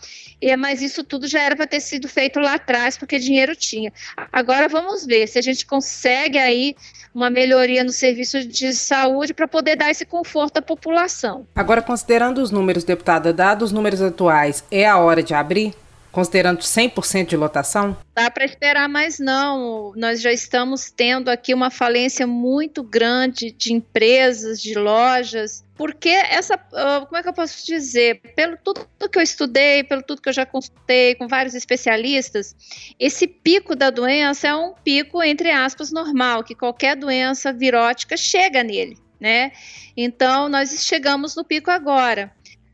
E, 0.41 0.55
mas 0.55 0.81
isso 0.81 1.03
tudo 1.03 1.27
já 1.27 1.41
era 1.41 1.55
para 1.55 1.67
ter 1.67 1.79
sido 1.79 2.07
feito 2.07 2.39
lá 2.39 2.55
atrás, 2.55 2.97
porque 2.97 3.19
dinheiro 3.19 3.55
tinha. 3.55 3.91
Agora 4.31 4.67
vamos 4.67 5.05
ver 5.05 5.27
se 5.27 5.38
a 5.38 5.41
gente 5.41 5.65
consegue 5.65 6.38
aí 6.38 6.75
uma 7.13 7.29
melhoria 7.29 7.83
no 7.83 7.91
serviço 7.91 8.45
de 8.45 8.73
saúde 8.73 9.33
para 9.33 9.47
poder 9.47 9.75
dar 9.75 9.91
esse 9.91 10.05
conforto 10.05 10.57
à 10.57 10.61
população. 10.61 11.45
Agora, 11.53 11.81
considerando 11.81 12.41
os 12.41 12.51
números, 12.51 12.83
deputada, 12.83 13.33
dados 13.33 13.69
os 13.69 13.71
números 13.71 14.01
atuais, 14.01 14.63
é 14.71 14.88
a 14.88 14.97
hora 14.97 15.21
de 15.21 15.33
abrir? 15.33 15.73
Considerando 16.12 16.60
100% 16.60 17.27
de 17.27 17.38
lotação? 17.38 17.98
Dá 18.13 18.30
para 18.30 18.46
esperar 18.46 18.89
mais 18.89 19.20
não. 19.20 19.94
Nós 19.96 20.22
já 20.22 20.32
estamos 20.32 20.91
tendo 20.91 21.30
aqui 21.30 21.53
uma 21.53 21.72
falência 21.72 22.27
muito 22.27 22.84
grande 22.84 23.51
de 23.51 23.74
empresas, 23.74 24.62
de 24.62 24.74
lojas, 24.75 25.63
porque 25.75 26.10
essa, 26.10 26.60
ah, 26.74 27.06
como 27.08 27.18
é 27.18 27.24
que 27.24 27.30
eu 27.30 27.34
posso 27.34 27.65
dizer, 27.65 28.22
pelo 28.36 28.58
tudo 28.58 28.88
que 29.12 29.18
eu 29.18 29.24
estudei, 29.24 29.84
pelo 29.84 30.03
tudo 30.03 30.22
que 30.22 30.30
eu 30.30 30.34
já 30.34 30.46
consultei 30.46 31.15
com 31.15 31.27
vários 31.27 31.56
especialistas, 31.56 32.56
esse 33.00 33.25
pico 33.25 33.75
da 33.75 33.89
doença 33.89 34.50
é 34.50 34.56
um 34.56 34.74
pico 34.74 35.24
entre 35.24 35.50
aspas 35.50 35.91
normal, 35.91 36.44
que 36.44 36.53
qualquer 36.53 36.96
doença 36.96 37.51
virótica 37.51 38.15
chega 38.15 38.63
nele, 38.63 38.98
né? 39.20 39.51
Então 39.96 40.50
nós 40.50 40.70
chegamos 40.86 41.36
no 41.36 41.44
pico 41.44 41.72
agora. 41.72 42.32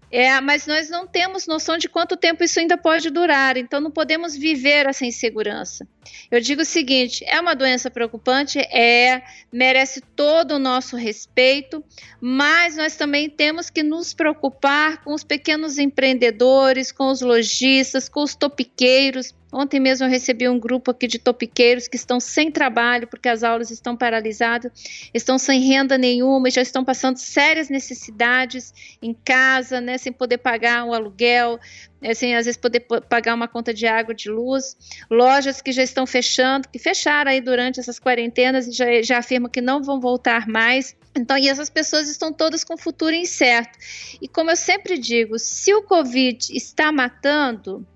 É, 0.10 0.40
mas 0.40 0.66
nós 0.66 0.90
não 0.90 1.06
temos 1.06 1.48
noção 1.48 1.78
de 1.78 1.90
quanto 1.90 2.16
tempo 2.16 2.44
isso 2.44 2.60
ainda 2.60 2.78
pode 2.78 3.10
durar, 3.10 3.58
então 3.58 3.82
não 3.82 3.92
podemos 3.92 4.38
viver 4.38 4.86
essa 4.86 5.06
insegurança. 5.06 5.86
Eu 6.32 6.40
digo 6.40 6.62
o 6.62 6.66
seguinte: 6.66 7.26
é 7.28 7.40
uma 7.42 7.54
doença 7.54 7.92
preocupante, 7.92 8.58
é, 8.60 9.22
merece 9.52 10.00
todo 10.16 10.54
o 10.54 10.60
nosso 10.60 10.96
respeito, 10.96 11.84
mas 12.22 12.78
nós 12.78 12.96
também 12.96 13.30
temos 13.30 13.70
que 13.70 13.84
nos 13.84 14.14
preocupar 14.14 15.04
com 15.04 15.14
os 15.14 15.26
pequenos 15.26 15.78
empreendedores, 15.78 16.92
com 16.92 17.12
os 17.12 17.22
lojistas, 17.22 18.08
com 18.08 18.24
os 18.24 18.34
topiqueiros, 18.34 19.36
Ontem 19.52 19.80
mesmo 19.80 20.06
eu 20.06 20.10
recebi 20.10 20.48
um 20.50 20.60
grupo 20.60 20.92
aqui 20.92 21.08
de 21.08 21.18
topiqueiros 21.18 21.88
que 21.88 21.96
estão 21.96 22.20
sem 22.20 22.52
trabalho 22.52 23.08
porque 23.08 23.30
as 23.30 23.44
aulas 23.44 23.72
estão 23.72 23.96
paralisadas, 23.96 24.72
estão 25.14 25.38
sem 25.38 25.62
renda 25.62 25.98
nenhuma 25.98 26.50
e 26.50 26.52
já 26.52 26.62
estão 26.62 26.84
passando 26.84 27.18
sérias 27.18 27.70
necessidades 27.70 28.74
em 29.02 29.14
casa, 29.14 29.80
né, 29.80 29.98
sem 29.98 30.12
poder 30.12 30.40
pagar 30.40 30.84
um 30.84 30.94
aluguel, 30.94 31.60
né, 32.02 32.14
sem 32.14 32.36
às 32.36 32.46
vezes 32.46 32.58
poder 32.58 32.82
pagar 33.10 33.34
uma 33.34 33.48
conta 33.48 33.74
de 33.74 33.88
água, 33.88 34.14
de 34.14 34.30
luz. 34.30 34.76
Lojas 35.10 35.62
que 35.62 35.72
já 35.72 35.84
estão 35.84 36.06
fechando, 36.06 36.68
que 36.68 36.78
fecharam 36.78 37.32
aí 37.32 37.40
durante 37.40 37.80
essas 37.80 38.00
quarentenas 38.00 38.68
e 38.68 38.72
já, 38.72 39.02
já 39.02 39.18
afirmam 39.20 39.50
que 39.50 39.62
não 39.62 39.82
vão 39.82 40.00
voltar 40.00 40.46
mais. 40.48 40.94
Então, 41.16 41.38
e 41.38 41.48
essas 41.48 41.70
pessoas 41.70 42.10
estão 42.10 42.34
todas 42.34 42.64
com 42.64 42.76
o 42.76 42.78
futuro 42.78 43.16
incerto. 43.16 43.78
E 44.22 44.28
como 44.28 44.52
eu 44.52 44.56
sempre 44.56 44.98
digo, 44.98 45.40
se 45.40 45.74
o 45.74 45.84
Covid 45.84 46.56
está 46.56 46.92
matando, 46.92 47.88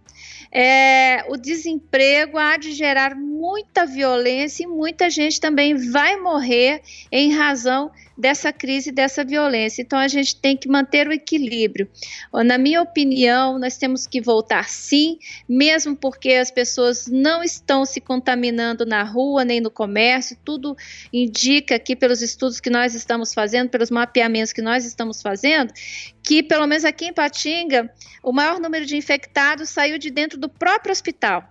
é, 0.52 1.24
o 1.30 1.38
desemprego 1.38 2.38
há 2.38 2.58
de 2.58 2.74
gerar 2.74 3.16
muita 3.16 3.86
violência 3.86 4.64
e 4.64 4.68
muita 4.68 5.10
gente 5.10 5.40
também 5.40 5.76
vai 5.76 6.18
morrer 6.18 6.82
em 7.12 7.34
razão 7.34 7.90
dessa 8.22 8.54
crise, 8.54 8.92
dessa 8.92 9.26
violência. 9.26 9.82
Então 9.82 9.98
a 9.98 10.08
gente 10.08 10.36
tem 10.36 10.56
que 10.56 10.70
manter 10.70 11.08
o 11.08 11.12
equilíbrio. 11.12 11.90
Na 12.32 12.56
minha 12.56 12.80
opinião, 12.80 13.58
nós 13.58 13.78
temos 13.78 14.06
que 14.06 14.22
voltar 14.22 14.70
sim, 14.70 15.18
mesmo 15.50 15.96
porque 15.96 16.34
as 16.34 16.52
pessoas 16.52 17.08
não 17.08 17.44
estão 17.44 17.84
se 17.84 18.00
contaminando 18.00 18.86
na 18.86 19.02
rua 19.02 19.44
nem 19.44 19.60
no 19.60 19.72
comércio. 19.72 20.38
Tudo 20.46 20.78
indica 21.12 21.76
aqui 21.76 21.96
pelos 21.96 22.22
estudos 22.22 22.60
que 22.60 22.70
nós 22.70 22.94
estamos 22.94 23.34
fazendo, 23.34 23.70
pelos 23.70 23.90
mapeamentos 23.90 24.54
que 24.54 24.62
nós 24.62 24.86
estamos 24.86 25.20
fazendo, 25.20 25.74
que 26.22 26.44
pelo 26.44 26.68
menos 26.68 26.86
aqui 26.86 27.06
em 27.06 27.14
Patinga, 27.14 27.92
o 28.22 28.32
maior 28.32 28.60
número 28.60 28.86
de 28.86 28.96
infectados 28.96 29.70
saiu 29.70 29.98
de 29.98 30.12
dentro 30.12 30.38
do 30.38 30.48
próprio 30.48 30.92
hospital 30.92 31.51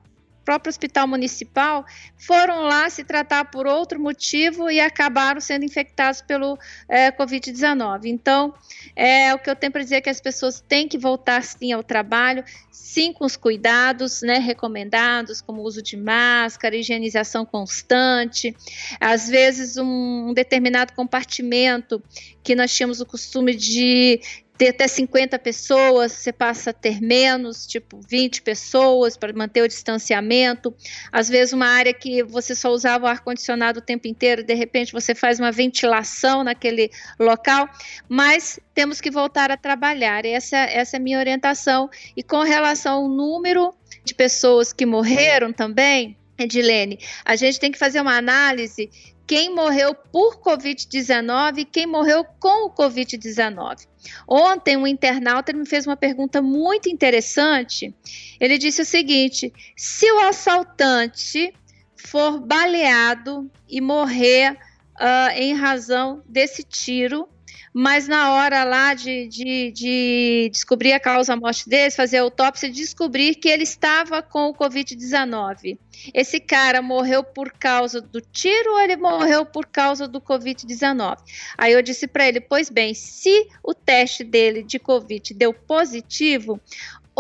próprio 0.50 0.71
hospital 0.71 1.07
municipal 1.07 1.87
foram 2.16 2.62
lá 2.62 2.90
se 2.90 3.04
tratar 3.04 3.45
por 3.52 3.69
outro 3.69 4.00
motivo 4.00 4.69
e 4.69 4.80
acabaram 4.80 5.40
sendo 5.40 5.64
infectados 5.64 6.21
pelo 6.23 6.59
é, 6.88 7.12
Covid-19. 7.12 8.07
Então, 8.07 8.52
é, 8.97 9.33
o 9.33 9.38
que 9.38 9.49
eu 9.49 9.54
tenho 9.54 9.71
para 9.71 9.85
dizer 9.85 9.97
é 9.97 10.00
que 10.00 10.11
as 10.11 10.21
pessoas 10.21 10.61
têm 10.61 10.88
que 10.88 10.99
voltar 10.99 11.45
sim 11.45 11.71
ao 11.71 11.85
trabalho, 11.85 12.42
sim 12.69 13.12
com 13.12 13.25
os 13.25 13.37
cuidados 13.37 14.23
né, 14.23 14.38
recomendados, 14.38 15.40
como 15.40 15.62
o 15.62 15.64
uso 15.64 15.80
de 15.80 15.97
máscara, 15.97 16.75
higienização 16.75 17.47
constante, 17.47 18.52
às 19.00 19.28
vezes 19.28 19.76
um 19.76 20.35
determinado 20.35 20.95
compartimento 20.95 22.02
que 22.42 22.57
nós 22.57 22.75
tínhamos 22.75 23.00
o 23.00 23.07
costume 23.07 23.54
de 23.54 24.21
ter 24.60 24.68
até 24.68 24.86
50 24.86 25.38
pessoas, 25.38 26.12
você 26.12 26.30
passa 26.30 26.68
a 26.68 26.72
ter 26.74 27.00
menos, 27.00 27.66
tipo 27.66 27.98
20 28.06 28.42
pessoas 28.42 29.16
para 29.16 29.32
manter 29.32 29.62
o 29.62 29.66
distanciamento. 29.68 30.74
Às 31.10 31.30
vezes 31.30 31.54
uma 31.54 31.66
área 31.66 31.94
que 31.94 32.22
você 32.22 32.54
só 32.54 32.68
usava 32.68 33.06
o 33.06 33.08
ar 33.08 33.20
condicionado 33.20 33.78
o 33.78 33.82
tempo 33.82 34.06
inteiro, 34.06 34.44
de 34.44 34.52
repente 34.52 34.92
você 34.92 35.14
faz 35.14 35.40
uma 35.40 35.50
ventilação 35.50 36.44
naquele 36.44 36.90
local, 37.18 37.70
mas 38.06 38.60
temos 38.74 39.00
que 39.00 39.10
voltar 39.10 39.50
a 39.50 39.56
trabalhar. 39.56 40.26
Essa, 40.26 40.58
essa 40.58 40.96
é 40.96 40.98
a 40.98 41.02
minha 41.02 41.18
orientação. 41.18 41.88
E 42.14 42.22
com 42.22 42.42
relação 42.42 43.04
ao 43.04 43.08
número 43.08 43.72
de 44.04 44.14
pessoas 44.14 44.74
que 44.74 44.84
morreram 44.84 45.54
também, 45.54 46.18
Edilene, 46.38 46.98
a 47.24 47.34
gente 47.34 47.58
tem 47.58 47.72
que 47.72 47.78
fazer 47.78 48.02
uma 48.02 48.18
análise 48.18 48.90
quem 49.30 49.54
morreu 49.54 49.94
por 49.94 50.40
Covid-19 50.40 51.58
e 51.58 51.64
quem 51.64 51.87
morreu 51.87 52.25
com 52.40 52.66
o 52.66 52.70
Covid-19. 52.75 53.87
Ontem, 54.26 54.76
um 54.76 54.84
internauta 54.84 55.52
me 55.52 55.64
fez 55.64 55.87
uma 55.87 55.96
pergunta 55.96 56.42
muito 56.42 56.88
interessante. 56.88 57.94
Ele 58.40 58.58
disse 58.58 58.82
o 58.82 58.84
seguinte: 58.84 59.52
se 59.76 60.10
o 60.10 60.18
assaltante 60.22 61.54
for 61.94 62.40
baleado 62.40 63.49
e 63.68 63.80
morrer 63.80 64.50
uh, 64.50 65.30
em 65.37 65.54
razão 65.54 66.25
desse 66.26 66.64
tiro, 66.64 67.28
mas 67.72 68.08
na 68.08 68.32
hora 68.32 68.64
lá 68.64 68.94
de, 68.94 69.28
de, 69.28 69.70
de 69.72 70.48
descobrir 70.50 70.92
a 70.92 71.00
causa 71.00 71.32
da 71.32 71.40
morte 71.40 71.68
dele, 71.68 71.90
fazer 71.90 72.18
a 72.18 72.22
autópsia, 72.22 72.68
descobrir 72.68 73.36
que 73.36 73.48
ele 73.48 73.62
estava 73.62 74.20
com 74.22 74.48
o 74.48 74.54
Covid-19. 74.54 75.78
Esse 76.12 76.40
cara 76.40 76.82
morreu 76.82 77.22
por 77.22 77.52
causa 77.52 78.00
do 78.00 78.20
tiro 78.20 78.72
ou 78.72 78.80
ele 78.80 78.96
morreu 78.96 79.46
por 79.46 79.66
causa 79.66 80.08
do 80.08 80.20
Covid-19? 80.20 81.18
Aí 81.56 81.72
eu 81.72 81.82
disse 81.82 82.08
para 82.08 82.26
ele: 82.26 82.40
pois 82.40 82.68
bem, 82.68 82.92
se 82.92 83.48
o 83.62 83.72
teste 83.72 84.24
dele 84.24 84.62
de 84.62 84.78
Covid 84.78 85.32
deu 85.34 85.52
positivo, 85.52 86.60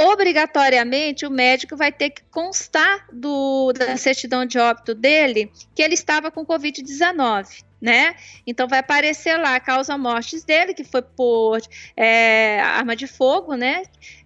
obrigatoriamente 0.08 1.26
o 1.26 1.30
médico 1.30 1.76
vai 1.76 1.92
ter 1.92 2.10
que 2.10 2.22
constar 2.30 3.06
do, 3.12 3.72
da 3.72 3.96
certidão 3.96 4.44
de 4.44 4.58
óbito 4.58 4.94
dele 4.94 5.50
que 5.74 5.82
ele 5.82 5.94
estava 5.94 6.30
com 6.30 6.44
Covid-19 6.44 7.64
né? 7.80 8.14
Então 8.46 8.68
vai 8.68 8.80
aparecer 8.80 9.36
lá 9.38 9.54
a 9.54 9.60
causa 9.60 9.96
mortes 9.96 10.44
dele, 10.44 10.74
que 10.74 10.84
foi 10.84 11.02
por 11.02 11.58
é, 11.96 12.60
arma 12.60 12.94
de 12.94 13.06
fogo, 13.06 13.54
né? 13.54 13.82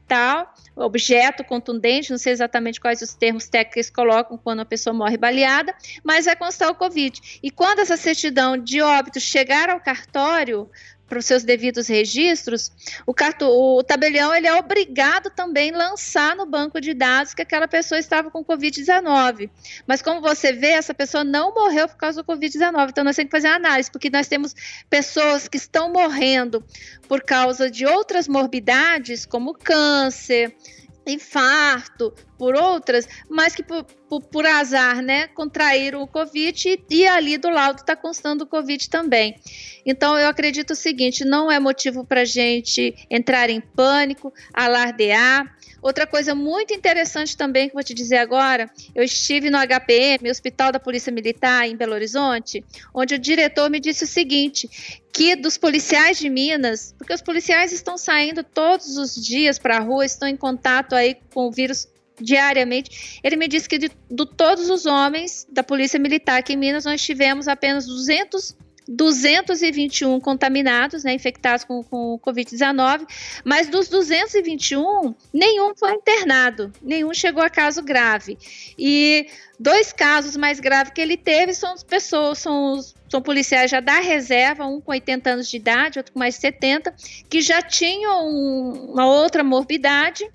Tal, 0.06 0.52
objeto 0.76 1.42
contundente, 1.44 2.10
não 2.10 2.18
sei 2.18 2.32
exatamente 2.32 2.78
quais 2.78 3.00
os 3.00 3.14
termos 3.14 3.48
técnicos 3.48 3.88
colocam 3.88 4.36
quando 4.36 4.60
a 4.60 4.64
pessoa 4.64 4.92
morre 4.92 5.16
baleada, 5.16 5.74
mas 6.02 6.26
vai 6.26 6.36
constar 6.36 6.68
o 6.70 6.74
Covid. 6.74 7.40
E 7.42 7.50
quando 7.50 7.78
essa 7.78 7.96
certidão 7.96 8.58
de 8.58 8.82
óbito 8.82 9.18
chegar 9.18 9.70
ao 9.70 9.80
cartório, 9.80 10.68
para 11.14 11.20
os 11.20 11.26
seus 11.26 11.44
devidos 11.44 11.86
registros, 11.86 12.72
o, 13.06 13.14
cartão, 13.14 13.48
o 13.48 13.84
tabelião 13.84 14.34
ele 14.34 14.48
é 14.48 14.54
obrigado 14.56 15.30
também 15.30 15.70
lançar 15.70 16.34
no 16.34 16.44
banco 16.44 16.80
de 16.80 16.92
dados 16.92 17.32
que 17.32 17.40
aquela 17.40 17.68
pessoa 17.68 18.00
estava 18.00 18.32
com 18.32 18.44
Covid-19. 18.44 19.48
Mas 19.86 20.02
como 20.02 20.20
você 20.20 20.52
vê, 20.52 20.70
essa 20.70 20.92
pessoa 20.92 21.22
não 21.22 21.54
morreu 21.54 21.86
por 21.86 21.96
causa 21.96 22.20
do 22.20 22.26
Covid-19. 22.26 22.88
Então 22.90 23.04
nós 23.04 23.14
temos 23.14 23.30
que 23.30 23.36
fazer 23.36 23.46
uma 23.46 23.54
análise, 23.54 23.88
porque 23.92 24.10
nós 24.10 24.26
temos 24.26 24.56
pessoas 24.90 25.46
que 25.46 25.56
estão 25.56 25.92
morrendo 25.92 26.64
por 27.06 27.22
causa 27.22 27.70
de 27.70 27.86
outras 27.86 28.26
morbidades, 28.26 29.24
como 29.24 29.54
câncer, 29.54 30.52
infarto, 31.06 32.12
por 32.36 32.56
outras, 32.56 33.06
mas 33.30 33.54
que 33.54 33.62
por, 33.62 33.86
por, 34.20 34.22
por 34.22 34.46
azar, 34.46 35.02
né, 35.02 35.26
contraíram 35.28 36.02
o 36.02 36.06
Covid 36.06 36.68
e, 36.68 36.84
e 36.90 37.06
ali 37.06 37.38
do 37.38 37.48
laudo 37.48 37.80
está 37.80 37.96
constando 37.96 38.44
o 38.44 38.46
Covid 38.46 38.88
também. 38.88 39.36
Então, 39.86 40.18
eu 40.18 40.28
acredito 40.28 40.72
o 40.72 40.76
seguinte: 40.76 41.24
não 41.24 41.50
é 41.50 41.58
motivo 41.58 42.04
para 42.04 42.24
gente 42.24 42.94
entrar 43.10 43.50
em 43.50 43.60
pânico, 43.60 44.32
alardear. 44.52 45.54
Outra 45.82 46.06
coisa 46.06 46.34
muito 46.34 46.72
interessante 46.72 47.36
também 47.36 47.68
que 47.68 47.74
vou 47.74 47.84
te 47.84 47.92
dizer 47.92 48.16
agora, 48.16 48.70
eu 48.94 49.04
estive 49.04 49.50
no 49.50 49.58
HPM, 49.58 50.30
Hospital 50.30 50.72
da 50.72 50.80
Polícia 50.80 51.12
Militar 51.12 51.68
em 51.68 51.76
Belo 51.76 51.92
Horizonte, 51.92 52.64
onde 52.94 53.14
o 53.14 53.18
diretor 53.18 53.68
me 53.68 53.78
disse 53.78 54.04
o 54.04 54.06
seguinte, 54.06 55.02
que 55.12 55.36
dos 55.36 55.58
policiais 55.58 56.18
de 56.18 56.30
Minas, 56.30 56.94
porque 56.96 57.12
os 57.12 57.20
policiais 57.20 57.70
estão 57.70 57.98
saindo 57.98 58.42
todos 58.42 58.96
os 58.96 59.14
dias 59.14 59.58
para 59.58 59.76
a 59.76 59.80
rua, 59.80 60.06
estão 60.06 60.26
em 60.26 60.38
contato 60.38 60.94
aí 60.94 61.18
com 61.34 61.48
o 61.48 61.52
vírus 61.52 61.86
diariamente. 62.20 63.20
Ele 63.22 63.36
me 63.36 63.48
disse 63.48 63.68
que 63.68 63.78
de, 63.78 63.90
de 64.10 64.26
todos 64.36 64.70
os 64.70 64.86
homens 64.86 65.46
da 65.50 65.62
Polícia 65.62 65.98
Militar 65.98 66.38
aqui 66.38 66.52
em 66.52 66.56
Minas, 66.56 66.84
nós 66.84 67.02
tivemos 67.02 67.48
apenas 67.48 67.86
200 67.86 68.56
221 68.86 70.20
contaminados, 70.20 71.04
né, 71.04 71.14
infectados 71.14 71.64
com, 71.64 71.82
com 71.82 72.18
Covid-19, 72.18 73.06
mas 73.44 73.68
dos 73.68 73.88
221, 73.88 75.14
nenhum 75.32 75.74
foi 75.74 75.92
internado, 75.94 76.72
nenhum 76.82 77.14
chegou 77.14 77.42
a 77.42 77.48
caso 77.48 77.82
grave. 77.82 78.36
E 78.78 79.26
dois 79.58 79.92
casos 79.92 80.36
mais 80.36 80.60
graves 80.60 80.92
que 80.92 81.00
ele 81.00 81.16
teve 81.16 81.54
são 81.54 81.72
as 81.72 81.82
pessoas, 81.82 82.38
são 82.38 82.80
são 83.08 83.22
policiais 83.22 83.70
já 83.70 83.78
da 83.78 84.00
reserva, 84.00 84.66
um 84.66 84.80
com 84.80 84.90
80 84.90 85.30
anos 85.30 85.48
de 85.48 85.56
idade, 85.56 86.00
outro 86.00 86.12
com 86.12 86.18
mais 86.18 86.34
de 86.34 86.40
70, 86.40 86.92
que 87.30 87.40
já 87.40 87.62
tinham 87.62 88.26
uma 88.28 89.06
outra 89.06 89.44
morbidade 89.44 90.28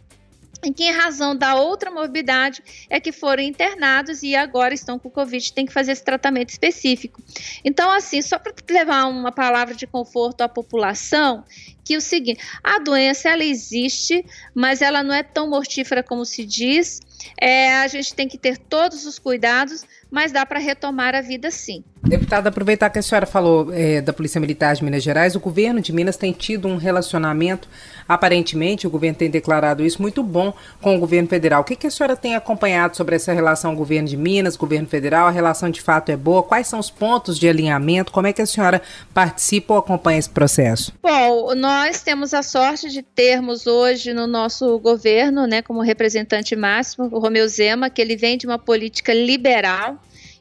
em 0.63 0.74
que, 0.74 0.84
em 0.84 0.92
razão 0.92 1.36
da 1.36 1.56
outra 1.56 1.89
morbidade, 1.89 2.62
é 2.89 3.00
que 3.00 3.12
foram 3.12 3.44
internados 3.44 4.24
e 4.24 4.36
agora 4.36 4.74
estão 4.74 5.00
com 5.00 5.10
Covid, 5.10 5.54
tem 5.54 5.66
que 5.66 5.74
fazer 5.74 5.94
esse 5.94 6.04
tratamento 6.04 6.50
específico. 6.50 7.22
Então, 7.63 7.89
assim, 7.92 8.22
só 8.22 8.38
para 8.38 8.54
levar 8.70 9.06
uma 9.06 9.32
palavra 9.32 9.74
de 9.74 9.88
conforto 9.88 10.42
à 10.42 10.50
população, 10.50 11.44
que 11.84 11.98
o 11.98 12.01
seguinte, 12.01 12.39
a 12.63 12.78
doença, 12.80 13.30
ela 13.30 13.44
existe, 13.44 14.24
mas 14.54 14.82
ela 14.82 15.01
não 15.01 15.13
é 15.13 15.24
tão 15.24 15.50
mortífera 15.50 16.04
como 16.04 16.25
se 16.25 16.46
diz, 16.46 17.00
é, 17.39 17.74
a 17.78 17.88
gente 17.88 18.13
tem 18.13 18.28
que 18.28 18.38
ter 18.38 18.58
todos 18.58 19.06
os 19.06 19.18
cuidados, 19.18 19.84
mas 20.12 20.32
dá 20.32 20.46
para 20.46 20.60
retomar 20.60 21.16
a 21.16 21.22
vida 21.22 21.50
sim. 21.50 21.84
Deputada, 22.01 22.50
aproveitar 22.50 22.89
que 22.89 22.98
a 22.98 23.01
senhora 23.01 23.25
falou 23.25 23.74
é, 23.74 24.01
da 24.01 24.13
Polícia 24.13 24.39
Militar 24.39 24.74
de 24.74 24.84
Minas 24.84 25.03
Gerais, 25.03 25.36
o 25.36 25.39
governo 25.39 25.82
de 25.82 25.91
Minas 25.91 26.15
tem 26.15 26.32
tido 26.32 26.68
um 26.68 26.77
relacionamento, 26.77 27.68
aparentemente, 28.08 28.88
o 28.88 28.89
governo 28.89 29.18
tem 29.18 29.29
declarado 29.29 29.84
isso, 29.84 30.01
muito 30.01 30.24
bom 30.24 30.53
com 30.82 30.96
o 30.96 31.00
governo 31.00 31.27
federal. 31.27 31.62
O 31.62 31.63
que, 31.63 31.75
que 31.75 31.88
a 31.88 31.91
senhora 31.91 32.15
tem 32.15 32.36
acompanhado 32.36 32.96
sobre 32.96 33.15
essa 33.15 33.34
relação 33.34 33.75
governo 33.75 34.08
de 34.08 34.15
Minas, 34.15 34.56
governo 34.56 34.88
federal? 34.88 35.27
A 35.27 35.32
relação 35.32 35.70
de 35.70 35.82
fato 35.82 36.10
é 36.10 36.15
boa? 36.15 36.41
Quais 36.41 36.68
são 36.68 36.79
os 36.79 36.89
pontos 36.89 37.38
de 37.38 37.50
alinhamento? 37.50 38.13
Como 38.13 38.27
é 38.27 38.34
que 38.34 38.41
a 38.41 38.46
senhora 38.46 38.82
participa 39.13 39.74
ou 39.74 39.79
acompanha 39.79 40.20
esse 40.20 40.29
processo? 40.29 40.94
Bom, 41.03 41.53
nós 41.53 42.01
temos 42.01 42.34
a 42.34 42.41
sorte 42.41 42.89
de 42.89 43.01
termos 43.01 43.68
hoje 43.68 44.13
no 44.13 44.25
nosso 44.25 44.79
governo, 44.79 45.46
né, 45.46 45.62
como 45.62 45.82
representante 45.82 46.56
máximo, 46.56 47.10
o 47.12 47.20
Romeu 47.20 47.48
Zema, 47.48 47.89
que 47.89 48.01
ele 48.01 48.15
vem 48.15 48.38
de 48.38 48.48
uma 48.48 48.58
política 48.58 49.13
liberal, 49.13 50.00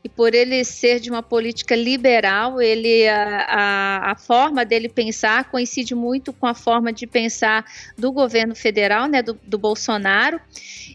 e 0.08 0.10
por 0.10 0.34
ele 0.34 0.64
ser 0.64 1.00
de 1.00 1.10
uma 1.10 1.22
política 1.22 1.76
liberal, 1.76 2.62
ele 2.62 3.06
a, 3.06 3.44
a, 3.48 4.12
a, 4.12 4.14
forma 4.14 4.64
dele 4.64 4.88
pensar 4.88 5.50
coincide 5.50 5.94
muito 5.94 6.32
com 6.32 6.46
a 6.46 6.54
forma 6.54 6.90
de 6.90 7.06
pensar 7.06 7.64
do 7.96 8.10
governo 8.10 8.54
federal, 8.54 9.06
né, 9.06 9.22
do, 9.22 9.38
do 9.44 9.58
Bolsonaro. 9.58 10.40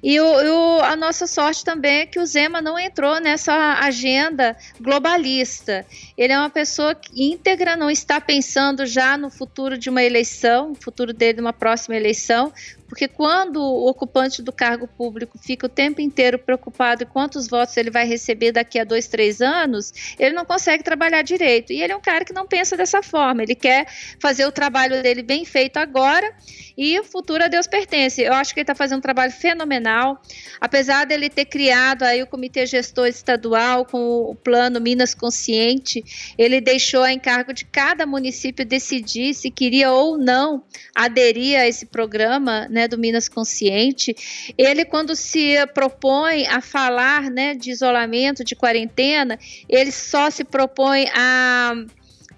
E 0.01 0.20
o, 0.20 0.25
o, 0.25 0.79
a 0.82 0.96
nossa 0.96 1.27
sorte 1.27 1.63
também 1.63 2.00
é 2.00 2.05
que 2.05 2.20
o 2.20 2.25
Zema 2.25 2.60
não 2.60 2.77
entrou 2.77 3.22
nessa 3.22 3.53
agenda 3.79 4.58
globalista. 4.82 5.86
Ele 6.17 6.34
é 6.34 6.39
uma 6.39 6.50
pessoa 6.50 6.98
íntegra, 7.15 7.77
não 7.77 7.91
está 7.91 8.20
pensando 8.20 8.86
já 8.86 9.15
no 9.15 9.29
futuro 9.29 9.77
de 9.77 9.89
uma 9.89 10.03
eleição, 10.03 10.74
futuro 10.75 11.13
dele 11.13 11.34
de 11.34 11.41
uma 11.41 11.53
próxima 11.53 11.96
eleição, 11.96 12.51
porque 12.93 13.07
quando 13.07 13.57
o 13.57 13.89
ocupante 13.89 14.43
do 14.43 14.51
cargo 14.51 14.88
público 14.88 15.35
fica 15.35 15.65
o 15.65 15.69
tempo 15.69 16.00
inteiro 16.00 16.38
preocupado 16.38 17.01
em 17.01 17.07
quantos 17.07 17.47
votos 17.47 17.75
ele 17.75 17.89
vai 17.89 18.05
receber 18.05 18.51
daqui 18.51 18.77
a 18.77 18.83
dois, 18.83 19.07
três 19.07 19.41
anos, 19.41 19.91
ele 20.19 20.35
não 20.35 20.45
consegue 20.45 20.83
trabalhar 20.83 21.23
direito. 21.23 21.73
E 21.73 21.81
ele 21.81 21.91
é 21.91 21.95
um 21.95 22.01
cara 22.01 22.23
que 22.23 22.31
não 22.31 22.45
pensa 22.45 22.77
dessa 22.77 23.01
forma. 23.01 23.41
Ele 23.41 23.55
quer 23.55 23.88
fazer 24.19 24.45
o 24.45 24.51
trabalho 24.51 25.01
dele 25.01 25.23
bem 25.23 25.43
feito 25.43 25.77
agora 25.77 26.31
e 26.77 27.00
o 27.00 27.03
futuro 27.03 27.43
a 27.43 27.47
Deus 27.47 27.65
pertence. 27.65 28.21
Eu 28.21 28.33
acho 28.33 28.53
que 28.53 28.59
ele 28.59 28.63
está 28.63 28.75
fazendo 28.75 29.00
um 29.00 29.01
trabalho 29.01 29.31
fenomenal. 29.31 30.21
Apesar 30.62 31.05
dele 31.07 31.31
ter 31.31 31.45
criado 31.45 32.03
aí 32.03 32.21
o 32.21 32.27
Comitê 32.27 32.67
Gestor 32.67 33.07
Estadual 33.07 33.85
com 33.85 34.29
o 34.29 34.35
plano 34.35 34.79
Minas 34.79 35.15
Consciente, 35.15 36.03
ele 36.38 36.62
deixou 36.62 37.01
a 37.01 37.12
encargo 37.12 37.53
de 37.53 37.65
cada 37.65 38.06
município 38.06 38.63
decidir 38.63 39.34
se 39.34 39.49
queria 39.49 39.91
ou 39.91 40.15
não 40.15 40.63
aderir 40.93 41.60
a 41.60 41.67
esse 41.67 41.88
programa, 41.88 42.67
né? 42.69 42.83
Né, 42.84 42.88
do 42.88 42.98
Minas 42.98 43.30
Consciente, 43.30 44.15
ele 44.58 44.86
quando 44.86 45.15
se 45.15 45.56
propõe 45.74 46.46
a 46.48 46.62
falar, 46.62 47.30
né, 47.30 47.56
de 47.56 47.72
isolamento, 47.72 48.43
de 48.43 48.56
quarentena, 48.56 49.39
ele 49.67 49.91
só 49.91 50.30
se 50.30 50.43
propõe 50.43 51.08
a 51.13 51.74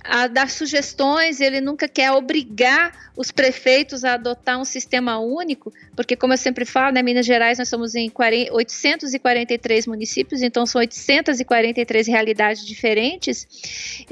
a 0.07 0.27
dar 0.27 0.49
sugestões, 0.49 1.41
ele 1.41 1.59
nunca 1.59 1.87
quer 1.87 2.11
obrigar 2.11 3.05
os 3.15 3.31
prefeitos 3.31 4.03
a 4.03 4.13
adotar 4.13 4.59
um 4.59 4.65
sistema 4.65 5.17
único, 5.19 5.73
porque 5.95 6.15
como 6.15 6.33
eu 6.33 6.37
sempre 6.37 6.65
falo, 6.65 6.93
né, 6.93 7.01
Minas 7.01 7.25
Gerais 7.25 7.57
nós 7.57 7.69
somos 7.69 7.95
em 7.95 8.09
40, 8.09 8.53
843 8.53 9.87
municípios, 9.87 10.41
então 10.41 10.65
são 10.65 10.79
843 10.79 12.07
realidades 12.07 12.65
diferentes. 12.65 13.47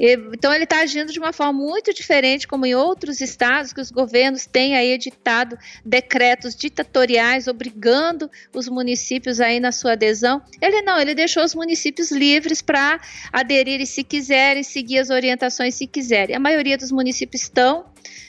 E, 0.00 0.12
então 0.32 0.52
ele 0.52 0.64
está 0.64 0.80
agindo 0.80 1.12
de 1.12 1.18
uma 1.18 1.32
forma 1.32 1.52
muito 1.52 1.92
diferente, 1.92 2.48
como 2.48 2.64
em 2.64 2.74
outros 2.74 3.20
estados 3.20 3.72
que 3.72 3.80
os 3.80 3.90
governos 3.90 4.46
têm 4.46 4.76
aí 4.76 4.92
editado 4.92 5.58
decretos 5.84 6.56
ditatoriais 6.56 7.46
obrigando 7.46 8.30
os 8.54 8.68
municípios 8.68 9.40
aí 9.40 9.60
na 9.60 9.70
sua 9.70 9.92
adesão. 9.92 10.42
Ele 10.60 10.82
não, 10.82 10.98
ele 10.98 11.14
deixou 11.14 11.44
os 11.44 11.54
municípios 11.54 12.10
livres 12.10 12.62
para 12.62 13.00
aderirem 13.32 13.86
se 13.86 14.02
quiserem, 14.02 14.62
seguir 14.62 14.98
as 14.98 15.10
orientações 15.10 15.74
se 15.84 15.86
quiserem. 15.86 16.34
A 16.34 16.40
maioria 16.40 16.78
dos 16.78 16.90
municípios 16.90 17.42
estão 17.42 17.84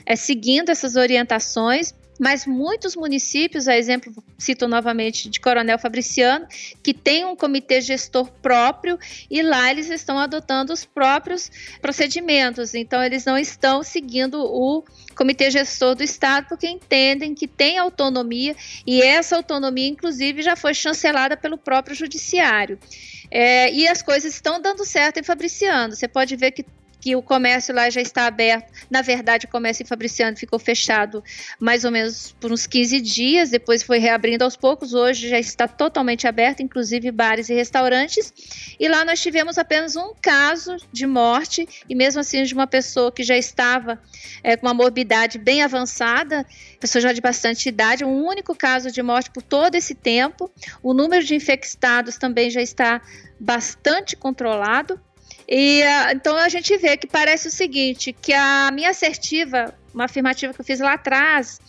é, 0.05 0.15
seguindo 0.15 0.69
essas 0.69 0.95
orientações, 0.95 1.93
mas 2.17 2.45
muitos 2.45 2.95
municípios, 2.95 3.67
a 3.67 3.75
exemplo, 3.75 4.13
cito 4.37 4.69
novamente 4.69 5.29
de 5.29 5.39
Coronel 5.39 5.77
Fabriciano, 5.77 6.47
que 6.81 6.93
tem 6.93 7.25
um 7.25 7.35
comitê 7.35 7.81
gestor 7.81 8.31
próprio 8.41 8.97
e 9.29 9.41
lá 9.41 9.69
eles 9.69 9.89
estão 9.89 10.17
adotando 10.17 10.71
os 10.71 10.85
próprios 10.85 11.51
procedimentos. 11.81 12.73
Então, 12.73 13.03
eles 13.03 13.25
não 13.25 13.37
estão 13.37 13.83
seguindo 13.83 14.39
o 14.39 14.83
comitê 15.13 15.51
gestor 15.51 15.95
do 15.95 16.03
Estado 16.03 16.47
porque 16.47 16.67
entendem 16.67 17.35
que 17.35 17.47
tem 17.47 17.77
autonomia 17.77 18.55
e 18.87 19.01
essa 19.01 19.35
autonomia, 19.35 19.87
inclusive, 19.87 20.41
já 20.41 20.55
foi 20.55 20.73
chancelada 20.73 21.35
pelo 21.35 21.57
próprio 21.57 21.95
Judiciário. 21.95 22.79
É, 23.29 23.73
e 23.73 23.87
as 23.87 24.01
coisas 24.01 24.33
estão 24.33 24.61
dando 24.61 24.85
certo 24.85 25.19
em 25.19 25.23
Fabriciano. 25.23 25.95
Você 25.95 26.07
pode 26.07 26.35
ver 26.37 26.51
que 26.51 26.65
que 27.05 27.15
o 27.15 27.21
comércio 27.21 27.71
lá 27.75 27.87
já 27.87 28.01
está 28.01 28.25
aberto. 28.25 28.73
Na 28.89 29.03
verdade, 29.03 29.45
o 29.45 29.47
comércio 29.47 29.83
em 29.83 29.85
Fabriciano 29.85 30.35
ficou 30.35 30.57
fechado 30.57 31.23
mais 31.59 31.85
ou 31.85 31.91
menos 31.91 32.35
por 32.39 32.51
uns 32.51 32.65
15 32.65 32.99
dias, 32.99 33.51
depois 33.51 33.83
foi 33.83 33.99
reabrindo 33.99 34.43
aos 34.43 34.55
poucos. 34.55 34.95
Hoje 34.95 35.29
já 35.29 35.37
está 35.37 35.67
totalmente 35.67 36.27
aberto, 36.27 36.63
inclusive 36.63 37.11
bares 37.11 37.47
e 37.47 37.53
restaurantes. 37.53 38.33
E 38.79 38.87
lá 38.87 39.05
nós 39.05 39.21
tivemos 39.21 39.59
apenas 39.59 39.95
um 39.95 40.15
caso 40.19 40.77
de 40.91 41.05
morte, 41.05 41.67
e 41.87 41.93
mesmo 41.93 42.21
assim 42.21 42.41
de 42.41 42.55
uma 42.55 42.65
pessoa 42.65 43.11
que 43.11 43.21
já 43.21 43.37
estava 43.37 44.01
é, 44.41 44.57
com 44.57 44.65
uma 44.65 44.73
morbidade 44.73 45.37
bem 45.37 45.61
avançada, 45.61 46.43
pessoa 46.79 47.03
já 47.03 47.13
de 47.13 47.21
bastante 47.21 47.69
idade, 47.69 48.03
um 48.03 48.25
único 48.25 48.55
caso 48.55 48.89
de 48.89 49.03
morte 49.03 49.29
por 49.29 49.43
todo 49.43 49.75
esse 49.75 49.93
tempo. 49.93 50.49
O 50.81 50.91
número 50.91 51.23
de 51.23 51.35
infectados 51.35 52.17
também 52.17 52.49
já 52.49 52.63
está 52.63 52.99
bastante 53.39 54.15
controlado. 54.15 54.99
E 55.47 55.83
uh, 55.83 56.11
então 56.13 56.35
a 56.35 56.49
gente 56.49 56.75
vê 56.77 56.97
que 56.97 57.07
parece 57.07 57.47
o 57.47 57.51
seguinte, 57.51 58.13
que 58.13 58.33
a 58.33 58.71
minha 58.71 58.89
assertiva, 58.89 59.73
uma 59.93 60.05
afirmativa 60.05 60.53
que 60.53 60.61
eu 60.61 60.65
fiz 60.65 60.79
lá 60.79 60.93
atrás, 60.93 61.59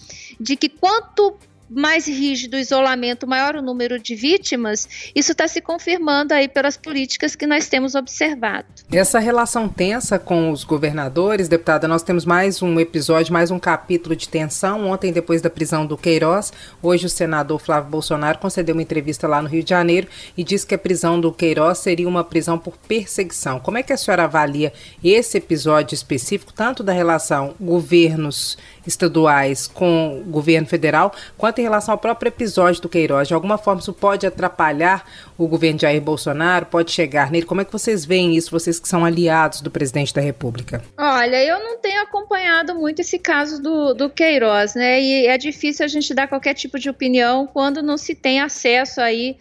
de 0.40 0.56
que 0.56 0.68
quanto 0.68 1.38
mais 1.68 2.06
rígido 2.06 2.56
isolamento, 2.56 3.26
maior 3.26 3.56
o 3.56 3.62
número 3.62 3.98
de 3.98 4.14
vítimas, 4.14 4.88
isso 5.14 5.32
está 5.32 5.48
se 5.48 5.60
confirmando 5.60 6.32
aí 6.32 6.48
pelas 6.48 6.76
políticas 6.76 7.34
que 7.34 7.46
nós 7.46 7.68
temos 7.68 7.94
observado. 7.94 8.66
Essa 8.90 9.18
relação 9.18 9.68
tensa 9.68 10.18
com 10.18 10.50
os 10.50 10.64
governadores, 10.64 11.48
deputada, 11.48 11.88
nós 11.88 12.02
temos 12.02 12.24
mais 12.24 12.62
um 12.62 12.78
episódio, 12.78 13.32
mais 13.32 13.50
um 13.50 13.58
capítulo 13.58 14.14
de 14.14 14.28
tensão. 14.28 14.86
Ontem, 14.86 15.12
depois 15.12 15.42
da 15.42 15.50
prisão 15.50 15.86
do 15.86 15.96
Queiroz, 15.96 16.52
hoje 16.82 17.06
o 17.06 17.10
senador 17.10 17.58
Flávio 17.58 17.90
Bolsonaro 17.90 18.38
concedeu 18.38 18.74
uma 18.74 18.82
entrevista 18.82 19.26
lá 19.26 19.42
no 19.42 19.48
Rio 19.48 19.62
de 19.62 19.70
Janeiro 19.70 20.06
e 20.36 20.44
disse 20.44 20.66
que 20.66 20.74
a 20.74 20.78
prisão 20.78 21.20
do 21.20 21.32
Queiroz 21.32 21.78
seria 21.78 22.08
uma 22.08 22.22
prisão 22.24 22.58
por 22.58 22.76
perseguição. 22.76 23.58
Como 23.58 23.78
é 23.78 23.82
que 23.82 23.92
a 23.92 23.96
senhora 23.96 24.24
avalia 24.24 24.72
esse 25.02 25.38
episódio 25.38 25.94
específico, 25.94 26.52
tanto 26.52 26.82
da 26.82 26.92
relação 26.92 27.54
governos 27.60 28.56
estaduais 28.86 29.66
com 29.66 30.20
o 30.20 30.24
governo 30.24 30.66
federal, 30.66 31.12
quanto 31.36 31.58
em 31.58 31.62
relação 31.62 31.92
ao 31.92 31.98
próprio 31.98 32.28
episódio 32.28 32.82
do 32.82 32.88
Queiroz. 32.88 33.28
De 33.28 33.34
alguma 33.34 33.58
forma, 33.58 33.80
isso 33.80 33.92
pode 33.92 34.26
atrapalhar 34.26 35.04
o 35.36 35.46
governo 35.46 35.76
de 35.78 35.82
Jair 35.82 36.00
Bolsonaro? 36.00 36.66
Pode 36.66 36.90
chegar 36.90 37.30
nele? 37.30 37.46
Como 37.46 37.60
é 37.60 37.64
que 37.64 37.72
vocês 37.72 38.04
veem 38.04 38.36
isso, 38.36 38.50
vocês 38.50 38.78
que 38.78 38.88
são 38.88 39.04
aliados 39.04 39.60
do 39.60 39.70
presidente 39.70 40.14
da 40.14 40.20
República? 40.20 40.82
Olha, 40.96 41.42
eu 41.44 41.58
não 41.60 41.78
tenho 41.78 42.02
acompanhado 42.02 42.74
muito 42.74 43.00
esse 43.00 43.18
caso 43.18 43.62
do, 43.62 43.94
do 43.94 44.10
Queiroz, 44.10 44.74
né? 44.74 45.00
E 45.00 45.26
é 45.26 45.36
difícil 45.36 45.84
a 45.84 45.88
gente 45.88 46.14
dar 46.14 46.28
qualquer 46.28 46.54
tipo 46.54 46.78
de 46.78 46.88
opinião 46.88 47.46
quando 47.46 47.82
não 47.82 47.96
se 47.96 48.14
tem 48.14 48.40
acesso 48.40 49.00
aí 49.00 49.36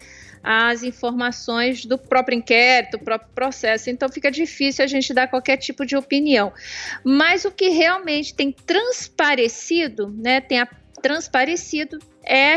às 0.48 0.84
informações 0.84 1.84
do 1.84 1.98
próprio 1.98 2.38
inquérito, 2.38 2.98
do 2.98 3.04
próprio 3.04 3.28
processo. 3.34 3.90
Então 3.90 4.08
fica 4.08 4.30
difícil 4.30 4.84
a 4.84 4.86
gente 4.86 5.12
dar 5.12 5.26
qualquer 5.26 5.56
tipo 5.56 5.84
de 5.84 5.96
opinião. 5.96 6.52
Mas 7.02 7.44
o 7.44 7.50
que 7.50 7.68
realmente 7.70 8.32
tem 8.32 8.52
transparecido, 8.52 10.08
né, 10.16 10.40
tem 10.40 10.60
transparecido 10.96 11.98
é 12.26 12.56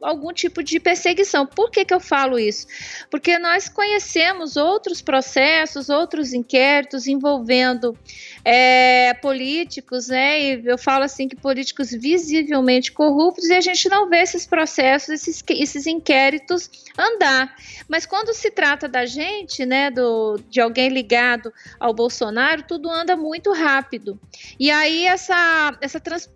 algum 0.00 0.32
tipo 0.32 0.62
de 0.62 0.80
perseguição. 0.80 1.46
Por 1.46 1.70
que, 1.70 1.84
que 1.84 1.92
eu 1.92 2.00
falo 2.00 2.38
isso? 2.38 2.66
Porque 3.10 3.38
nós 3.38 3.68
conhecemos 3.68 4.56
outros 4.56 5.02
processos, 5.02 5.90
outros 5.90 6.32
inquéritos 6.32 7.06
envolvendo 7.06 7.94
é, 8.42 9.12
políticos, 9.14 10.08
né? 10.08 10.40
E 10.40 10.62
eu 10.64 10.78
falo 10.78 11.04
assim 11.04 11.28
que 11.28 11.36
políticos 11.36 11.90
visivelmente 11.90 12.92
corruptos 12.92 13.44
e 13.50 13.52
a 13.52 13.60
gente 13.60 13.90
não 13.90 14.08
vê 14.08 14.22
esses 14.22 14.46
processos, 14.46 15.10
esses, 15.10 15.44
esses 15.50 15.86
inquéritos 15.86 16.70
andar. 16.96 17.54
Mas 17.86 18.06
quando 18.06 18.32
se 18.32 18.50
trata 18.50 18.88
da 18.88 19.04
gente, 19.04 19.66
né, 19.66 19.90
do, 19.90 20.40
de 20.48 20.62
alguém 20.62 20.88
ligado 20.88 21.52
ao 21.78 21.92
Bolsonaro, 21.92 22.62
tudo 22.62 22.90
anda 22.90 23.14
muito 23.16 23.52
rápido. 23.52 24.18
E 24.58 24.70
aí 24.70 25.06
essa, 25.06 25.76
essa 25.82 26.00
trans, 26.00 26.30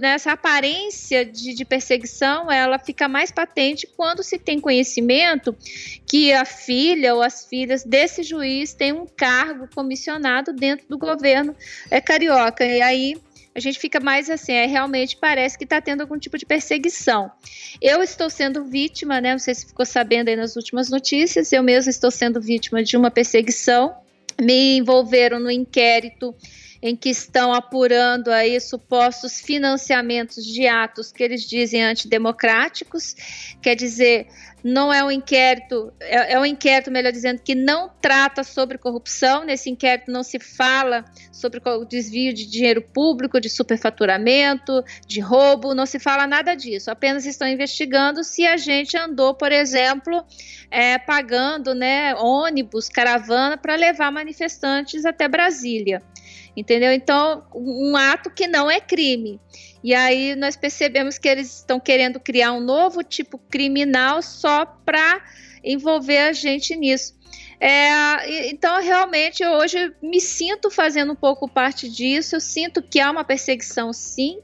né, 0.00 0.10
essa 0.10 0.32
aparência 0.32 1.24
de, 1.24 1.54
de, 1.54 1.64
perseguição 1.64 2.50
ela 2.50 2.78
fica 2.78 3.08
mais 3.08 3.30
patente 3.30 3.86
quando 3.96 4.22
se 4.22 4.38
tem 4.38 4.60
conhecimento 4.60 5.56
que 6.06 6.32
a 6.32 6.44
filha 6.44 7.14
ou 7.14 7.22
as 7.22 7.44
filhas 7.46 7.84
desse 7.84 8.22
juiz 8.22 8.72
tem 8.72 8.92
um 8.92 9.06
cargo 9.06 9.68
comissionado 9.74 10.52
dentro 10.52 10.86
do 10.88 10.96
governo 10.96 11.54
é, 11.90 12.00
carioca. 12.00 12.64
E 12.64 12.80
aí 12.80 13.16
a 13.56 13.60
gente 13.60 13.78
fica 13.78 13.98
mais 13.98 14.28
assim, 14.28 14.52
é, 14.52 14.66
realmente 14.66 15.16
parece 15.16 15.56
que 15.56 15.64
está 15.64 15.80
tendo 15.80 16.02
algum 16.02 16.18
tipo 16.18 16.36
de 16.36 16.44
perseguição. 16.44 17.30
Eu 17.80 18.02
estou 18.02 18.28
sendo 18.28 18.64
vítima, 18.64 19.18
né? 19.18 19.32
Não 19.32 19.38
sei 19.38 19.54
se 19.54 19.66
ficou 19.66 19.86
sabendo 19.86 20.28
aí 20.28 20.36
nas 20.36 20.56
últimas 20.56 20.90
notícias, 20.90 21.50
eu 21.52 21.62
mesmo 21.62 21.88
estou 21.88 22.10
sendo 22.10 22.38
vítima 22.38 22.82
de 22.82 22.98
uma 22.98 23.10
perseguição. 23.10 23.96
Me 24.38 24.76
envolveram 24.76 25.40
no 25.40 25.50
inquérito 25.50 26.34
em 26.86 26.94
que 26.94 27.10
estão 27.10 27.52
apurando 27.52 28.30
aí 28.30 28.60
supostos 28.60 29.40
financiamentos 29.40 30.44
de 30.44 30.68
atos 30.68 31.10
que 31.10 31.22
eles 31.22 31.42
dizem 31.42 31.82
antidemocráticos, 31.82 33.16
quer 33.60 33.74
dizer, 33.74 34.28
não 34.62 34.92
é 34.92 35.02
um 35.02 35.10
inquérito, 35.10 35.92
é, 36.00 36.34
é, 36.34 36.40
um 36.40 36.44
inquérito, 36.44 36.90
melhor 36.90 37.10
dizendo, 37.10 37.40
que 37.42 37.56
não 37.56 37.90
trata 38.00 38.44
sobre 38.44 38.78
corrupção. 38.78 39.44
Nesse 39.44 39.68
inquérito 39.68 40.12
não 40.12 40.22
se 40.22 40.38
fala 40.38 41.04
sobre 41.32 41.60
o 41.64 41.84
desvio 41.84 42.32
de 42.32 42.46
dinheiro 42.46 42.82
público, 42.82 43.40
de 43.40 43.48
superfaturamento, 43.48 44.84
de 45.06 45.20
roubo, 45.20 45.74
não 45.74 45.86
se 45.86 45.98
fala 45.98 46.24
nada 46.26 46.54
disso. 46.54 46.90
Apenas 46.90 47.26
estão 47.26 47.48
investigando 47.48 48.22
se 48.22 48.46
a 48.46 48.56
gente 48.56 48.96
andou, 48.96 49.34
por 49.34 49.50
exemplo, 49.50 50.24
é, 50.70 50.98
pagando 50.98 51.74
né, 51.74 52.14
ônibus, 52.14 52.88
caravana 52.88 53.56
para 53.56 53.74
levar 53.74 54.12
manifestantes 54.12 55.04
até 55.04 55.28
Brasília 55.28 56.00
entendeu? 56.56 56.92
Então, 56.92 57.46
um 57.54 57.96
ato 57.96 58.30
que 58.30 58.46
não 58.46 58.70
é 58.70 58.80
crime. 58.80 59.40
E 59.84 59.94
aí 59.94 60.34
nós 60.34 60.56
percebemos 60.56 61.18
que 61.18 61.28
eles 61.28 61.58
estão 61.58 61.78
querendo 61.78 62.18
criar 62.18 62.52
um 62.52 62.60
novo 62.60 63.04
tipo 63.04 63.38
criminal 63.38 64.22
só 64.22 64.64
para 64.64 65.22
envolver 65.62 66.18
a 66.18 66.32
gente 66.32 66.74
nisso. 66.74 67.16
É, 67.58 68.48
então, 68.48 68.82
realmente, 68.82 69.44
hoje 69.44 69.92
me 70.02 70.20
sinto 70.20 70.70
fazendo 70.70 71.12
um 71.12 71.16
pouco 71.16 71.48
parte 71.48 71.88
disso. 71.88 72.36
Eu 72.36 72.40
sinto 72.40 72.82
que 72.82 73.00
há 73.00 73.10
uma 73.10 73.24
perseguição, 73.24 73.92
sim, 73.92 74.40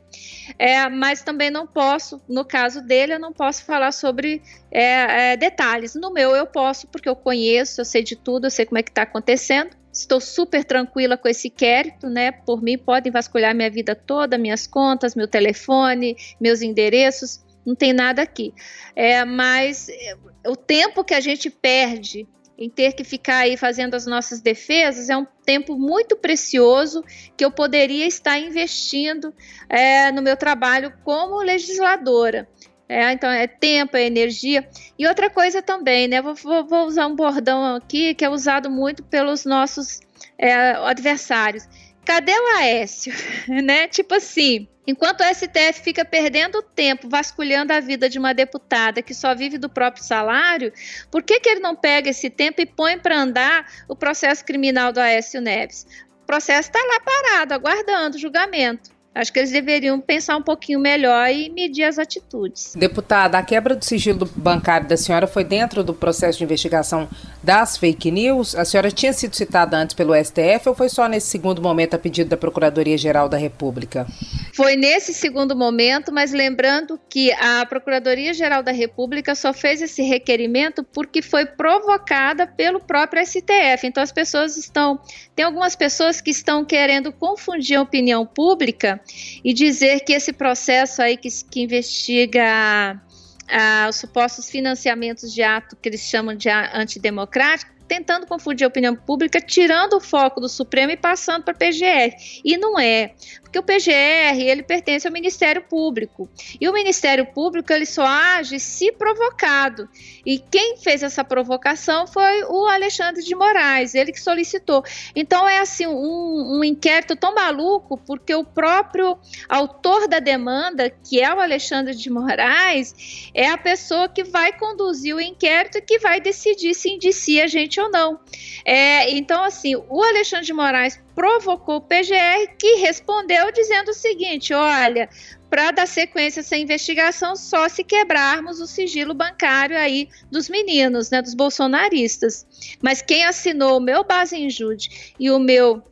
é, 0.59 0.89
mas 0.89 1.23
também 1.23 1.51
não 1.51 1.67
posso, 1.67 2.23
no 2.29 2.45
caso 2.45 2.81
dele, 2.83 3.15
eu 3.15 3.21
não 3.21 3.33
posso 3.33 3.65
falar 3.65 3.93
sobre 3.93 4.43
é, 4.71 5.33
é 5.33 5.37
detalhes. 5.37 5.95
No 5.95 6.13
meu, 6.13 6.35
eu 6.35 6.47
posso, 6.47 6.87
porque 6.89 7.09
eu 7.09 7.17
conheço, 7.17 7.81
eu 7.81 7.85
sei 7.85 8.03
de 8.03 8.17
tudo, 8.17 8.47
eu 8.47 8.51
sei 8.51 8.65
como 8.65 8.79
é 8.79 8.83
que 8.83 8.91
está 8.91 9.03
acontecendo. 9.03 9.82
Estou 9.93 10.21
super 10.21 10.65
tranquila 10.65 11.19
com 11.19 11.29
esse 11.29 11.49
inquérito, 11.49 12.09
né? 12.09 12.33
Por 12.33 12.63
mim, 12.63 12.79
podem 12.79 13.13
vasculhar 13.13 13.55
minha 13.55 13.71
vida 13.71 13.95
toda, 13.95 14.39
minhas 14.39 14.67
contas, 14.67 15.15
meu 15.15 15.29
telefone, 15.29 16.17
meus 16.41 16.63
endereços, 16.63 17.45
não 17.65 17.75
tem 17.75 17.93
nada 17.93 18.23
aqui. 18.23 18.55
É, 18.97 19.25
mas 19.25 19.89
é, 19.89 20.17
o 20.47 20.57
tempo 20.57 21.05
que 21.05 21.15
a 21.15 21.21
gente 21.21 21.51
perde 21.51 22.27
em 22.59 22.69
ter 22.69 22.93
que 22.93 23.03
ficar 23.03 23.39
aí 23.39 23.57
fazendo 23.57 23.95
as 23.95 24.07
nossas 24.07 24.41
defesas 24.41 25.09
é 25.09 25.17
um 25.17 25.27
tempo 25.45 25.77
muito 25.77 26.17
precioso 26.17 27.03
que 27.37 27.45
eu 27.45 27.51
poderia 27.51 28.07
estar 28.07 28.39
investindo 28.39 29.35
é, 29.69 30.13
no 30.13 30.23
meu 30.23 30.37
trabalho 30.37 30.93
como 31.05 31.43
legisladora. 31.43 32.49
É, 32.93 33.11
então 33.11 33.31
é 33.31 33.47
tempo, 33.47 33.97
é 33.97 34.05
energia. 34.05 34.69
E 34.99 35.07
outra 35.07 35.31
coisa 35.31 35.63
também, 35.63 36.07
né? 36.07 36.21
Vou, 36.21 36.35
vou, 36.35 36.67
vou 36.67 36.87
usar 36.87 37.07
um 37.07 37.17
bordão 37.17 37.77
aqui 37.77 38.15
que 38.15 38.23
é 38.23 38.29
usado 38.29 38.71
muito 38.71 39.03
pelos 39.03 39.47
nossos 39.47 40.01
é, 40.37 40.73
adversários. 40.73 41.67
Cadê 42.05 42.33
o 42.33 42.57
Aécio? 42.59 43.11
né? 43.49 43.89
Tipo 43.89 44.17
assim, 44.17 44.69
enquanto 44.87 45.23
o 45.23 45.25
STF 45.25 45.81
fica 45.83 46.05
perdendo 46.05 46.61
tempo 46.61 47.09
vasculhando 47.09 47.73
a 47.73 47.81
vida 47.81 48.11
de 48.11 48.19
uma 48.19 48.35
deputada 48.35 49.01
que 49.01 49.15
só 49.15 49.35
vive 49.35 49.57
do 49.57 49.71
próprio 49.71 50.05
salário, 50.05 50.71
por 51.11 51.23
que, 51.23 51.41
que 51.41 51.49
ele 51.49 51.61
não 51.61 51.75
pega 51.75 52.11
esse 52.11 52.29
tempo 52.29 52.61
e 52.61 52.67
põe 52.67 52.99
para 52.99 53.19
andar 53.19 53.67
o 53.89 53.97
processo 53.97 54.45
criminal 54.45 54.93
do 54.93 55.01
Aécio 55.01 55.41
Neves? 55.41 55.87
O 56.25 56.27
processo 56.27 56.69
está 56.69 56.79
lá 56.79 57.01
parado, 57.01 57.55
aguardando 57.55 58.19
julgamento. 58.19 58.92
Acho 59.15 59.31
que 59.31 59.39
eles 59.39 59.51
deveriam 59.51 60.01
pensar 60.01 60.39
um 60.39 60.43
pouquinho 60.43 60.81
melhor 60.81 61.31
e 61.31 61.51
medir 61.51 61.85
as 61.85 61.99
atitudes. 61.99 62.73
Deputada, 62.75 63.37
a 63.37 63.43
quebra 63.43 63.75
do 63.75 63.85
sigilo 63.85 64.27
bancário 64.35 64.89
da 64.89 64.97
senhora 64.97 65.27
foi 65.27 65.45
dentro 65.45 65.85
do 65.85 65.93
processo 65.93 66.39
de 66.39 66.45
investigação 66.45 67.07
das 67.43 67.77
fake 67.77 68.11
news? 68.11 68.55
A 68.55 68.65
senhora 68.65 68.91
tinha 68.91 69.13
sido 69.13 69.37
citada 69.37 69.77
antes 69.77 69.95
pelo 69.95 70.15
STF 70.15 70.67
ou 70.67 70.75
foi 70.75 70.89
só 70.89 71.07
nesse 71.09 71.27
segundo 71.27 71.61
momento 71.61 71.93
a 71.93 71.99
pedido 71.99 72.31
da 72.31 72.39
Procuradoria-Geral 72.39 73.29
da 73.29 73.37
República? 73.37 74.07
Foi 74.55 74.77
nesse 74.77 75.13
segundo 75.13 75.55
momento, 75.55 76.11
mas 76.11 76.33
lembrando 76.33 76.99
que 77.07 77.33
a 77.33 77.67
Procuradoria-Geral 77.67 78.63
da 78.63 78.73
República 78.73 79.35
só 79.35 79.53
fez 79.53 79.83
esse 79.83 80.01
requerimento 80.03 80.83
porque 80.85 81.21
foi 81.21 81.45
provocada 81.45 82.47
pelo 82.47 82.81
próprio 82.81 83.25
STF. 83.27 83.87
Então 83.87 84.03
as 84.03 84.13
pessoas 84.13 84.57
estão. 84.57 84.99
Tem 85.35 85.45
algumas 85.45 85.77
pessoas 85.77 86.21
que 86.23 86.31
estão 86.31 86.65
querendo 86.65 87.13
confundir 87.13 87.77
a 87.77 87.83
opinião 87.83 88.25
pública 88.25 89.02
e 89.45 89.53
dizer 89.53 90.01
que 90.01 90.13
esse 90.13 90.33
processo 90.33 91.03
aí 91.03 91.17
que, 91.17 91.29
que 91.51 91.61
investiga 91.61 93.01
ah, 93.49 93.87
os 93.89 93.97
supostos 93.97 94.51
financiamentos 94.51 95.33
de 95.33 95.43
ato 95.43 95.77
que 95.77 95.89
eles 95.89 96.01
chamam 96.01 96.35
de 96.35 96.49
antidemocrático, 96.49 97.73
tentando 97.93 98.27
confundir 98.27 98.65
a 98.65 98.69
opinião 98.69 98.97
pública, 98.97 99.39
tirando 99.39 99.99
o 99.99 100.01
foco 100.01 100.41
do 100.41 100.49
Supremo 100.49 100.93
e 100.93 100.97
passando 100.97 101.45
para 101.45 101.53
a 101.53 101.57
PGR. 101.57 102.17
E 102.43 102.57
não 102.57 102.81
é 102.81 103.13
porque 103.53 103.59
o 103.59 103.63
PGR 103.63 104.41
ele 104.41 104.63
pertence 104.63 105.07
ao 105.07 105.13
Ministério 105.13 105.61
Público. 105.61 106.27
E 106.59 106.67
o 106.67 106.73
Ministério 106.73 107.27
Público 107.27 107.71
ele 107.71 107.85
só 107.85 108.03
age 108.03 108.59
se 108.59 108.91
provocado. 108.93 109.87
E 110.25 110.39
quem 110.39 110.79
fez 110.79 111.03
essa 111.03 111.23
provocação 111.23 112.07
foi 112.07 112.45
o 112.45 112.67
Alexandre 112.67 113.23
de 113.23 113.35
Moraes 113.35 113.95
ele 113.95 114.11
que 114.11 114.21
solicitou. 114.21 114.83
Então 115.15 115.47
é 115.47 115.59
assim 115.59 115.87
um, 115.87 116.61
um 116.61 116.65
inquérito 116.65 117.15
tão 117.15 117.35
maluco 117.35 117.99
porque 117.99 118.35
o 118.35 118.43
próprio 118.43 119.19
autor 119.47 120.09
da 120.09 120.19
demanda 120.19 120.89
que 120.89 121.21
é 121.21 121.35
o 121.35 121.39
Alexandre 121.39 121.95
de 121.95 122.09
Moraes 122.09 123.31
é 123.35 123.51
a 123.51 123.59
pessoa 123.59 124.09
que 124.09 124.25
vai 124.25 124.59
conduzir 124.59 125.15
o 125.15 125.21
inquérito 125.21 125.77
e 125.77 125.83
que 125.83 125.99
vai 125.99 126.23
decidir 126.23 126.73
se 126.73 126.89
indicia 126.89 127.45
a 127.45 127.49
gente 127.49 127.79
ou 127.83 127.91
não 127.91 128.21
é, 128.65 129.11
então 129.11 129.43
assim 129.43 129.75
o 129.77 130.03
Alexandre 130.03 130.47
de 130.47 130.53
Moraes 130.53 131.01
provocou 131.15 131.77
o 131.77 131.81
PGR, 131.81 132.57
que 132.59 132.77
respondeu 132.77 133.51
dizendo 133.53 133.91
o 133.91 133.95
seguinte: 133.95 134.55
olha, 134.55 135.09
para 135.51 135.71
dar 135.71 135.87
sequência 135.87 136.41
a 136.41 136.43
essa 136.43 136.57
investigação, 136.57 137.37
só 137.37 137.69
se 137.69 137.85
quebrarmos 137.85 138.61
o 138.61 138.67
sigilo 138.67 139.15
bancário 139.15 139.77
aí 139.77 140.09
dos 140.31 140.49
meninos, 140.49 141.11
né, 141.11 141.21
dos 141.21 141.35
bolsonaristas. 141.35 142.47
Mas 142.81 143.03
quem 143.03 143.25
assinou 143.25 143.79
o 143.79 143.81
meu 143.81 144.05
base 144.05 144.37
em 144.37 144.49
jude 144.49 145.15
e 145.19 145.31
o 145.31 145.39
meu 145.39 145.83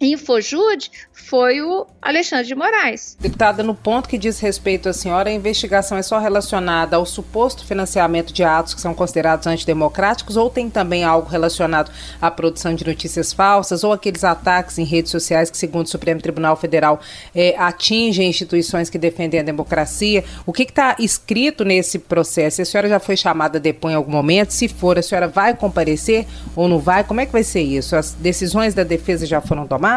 Infojude 0.00 0.92
foi 1.12 1.60
o 1.60 1.86
Alexandre 2.00 2.46
de 2.46 2.54
Moraes. 2.54 3.16
Deputada, 3.20 3.64
no 3.64 3.74
ponto 3.74 4.08
que 4.08 4.16
diz 4.16 4.38
respeito 4.38 4.88
à 4.88 4.92
senhora, 4.92 5.28
a 5.28 5.32
investigação 5.32 5.98
é 5.98 6.02
só 6.02 6.18
relacionada 6.18 6.96
ao 6.96 7.04
suposto 7.04 7.66
financiamento 7.66 8.32
de 8.32 8.44
atos 8.44 8.74
que 8.74 8.80
são 8.80 8.94
considerados 8.94 9.46
antidemocráticos 9.46 10.36
ou 10.36 10.48
tem 10.48 10.70
também 10.70 11.02
algo 11.02 11.28
relacionado 11.28 11.90
à 12.22 12.30
produção 12.30 12.74
de 12.74 12.86
notícias 12.86 13.32
falsas 13.32 13.82
ou 13.82 13.92
aqueles 13.92 14.22
ataques 14.22 14.78
em 14.78 14.84
redes 14.84 15.10
sociais 15.10 15.50
que, 15.50 15.58
segundo 15.58 15.86
o 15.86 15.90
Supremo 15.90 16.20
Tribunal 16.20 16.56
Federal, 16.56 17.00
é, 17.34 17.56
atingem 17.58 18.28
instituições 18.28 18.88
que 18.88 18.98
defendem 18.98 19.40
a 19.40 19.42
democracia? 19.42 20.24
O 20.46 20.52
que 20.52 20.62
está 20.62 20.94
escrito 21.00 21.64
nesse 21.64 21.98
processo? 21.98 22.62
A 22.62 22.64
senhora 22.64 22.88
já 22.88 23.00
foi 23.00 23.16
chamada 23.16 23.58
a 23.58 23.60
depor 23.60 23.90
em 23.90 23.94
algum 23.94 24.12
momento? 24.12 24.52
Se 24.52 24.68
for, 24.68 24.96
a 24.96 25.02
senhora 25.02 25.26
vai 25.26 25.54
comparecer 25.54 26.24
ou 26.54 26.68
não 26.68 26.78
vai? 26.78 27.02
Como 27.02 27.20
é 27.20 27.26
que 27.26 27.32
vai 27.32 27.42
ser 27.42 27.62
isso? 27.62 27.96
As 27.96 28.12
decisões 28.12 28.72
da 28.72 28.84
defesa 28.84 29.26
já 29.26 29.40
foram 29.40 29.66
tomadas? 29.66 29.87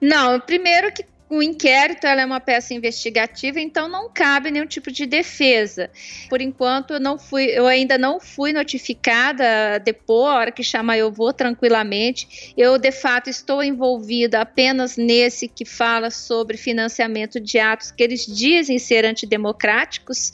Não, 0.00 0.38
primeiro 0.40 0.92
que 0.92 1.04
o 1.32 1.42
inquérito 1.42 2.06
é 2.06 2.26
uma 2.26 2.40
peça 2.40 2.74
investigativa, 2.74 3.58
então 3.58 3.88
não 3.88 4.10
cabe 4.10 4.50
nenhum 4.50 4.66
tipo 4.66 4.92
de 4.92 5.06
defesa. 5.06 5.90
Por 6.28 6.42
enquanto, 6.42 6.92
eu 6.92 7.00
não 7.00 7.18
fui, 7.18 7.44
eu 7.46 7.66
ainda 7.66 7.96
não 7.96 8.20
fui 8.20 8.52
notificada 8.52 9.78
depois, 9.82 10.28
a 10.28 10.38
hora 10.38 10.52
que 10.52 10.62
chamar 10.62 10.98
eu 10.98 11.10
vou 11.10 11.32
tranquilamente. 11.32 12.52
Eu 12.54 12.76
de 12.76 12.92
fato 12.92 13.30
estou 13.30 13.62
envolvida 13.62 14.42
apenas 14.42 14.98
nesse 14.98 15.48
que 15.48 15.64
fala 15.64 16.10
sobre 16.10 16.58
financiamento 16.58 17.40
de 17.40 17.58
atos 17.58 17.90
que 17.90 18.02
eles 18.02 18.26
dizem 18.26 18.78
ser 18.78 19.06
antidemocráticos 19.06 20.32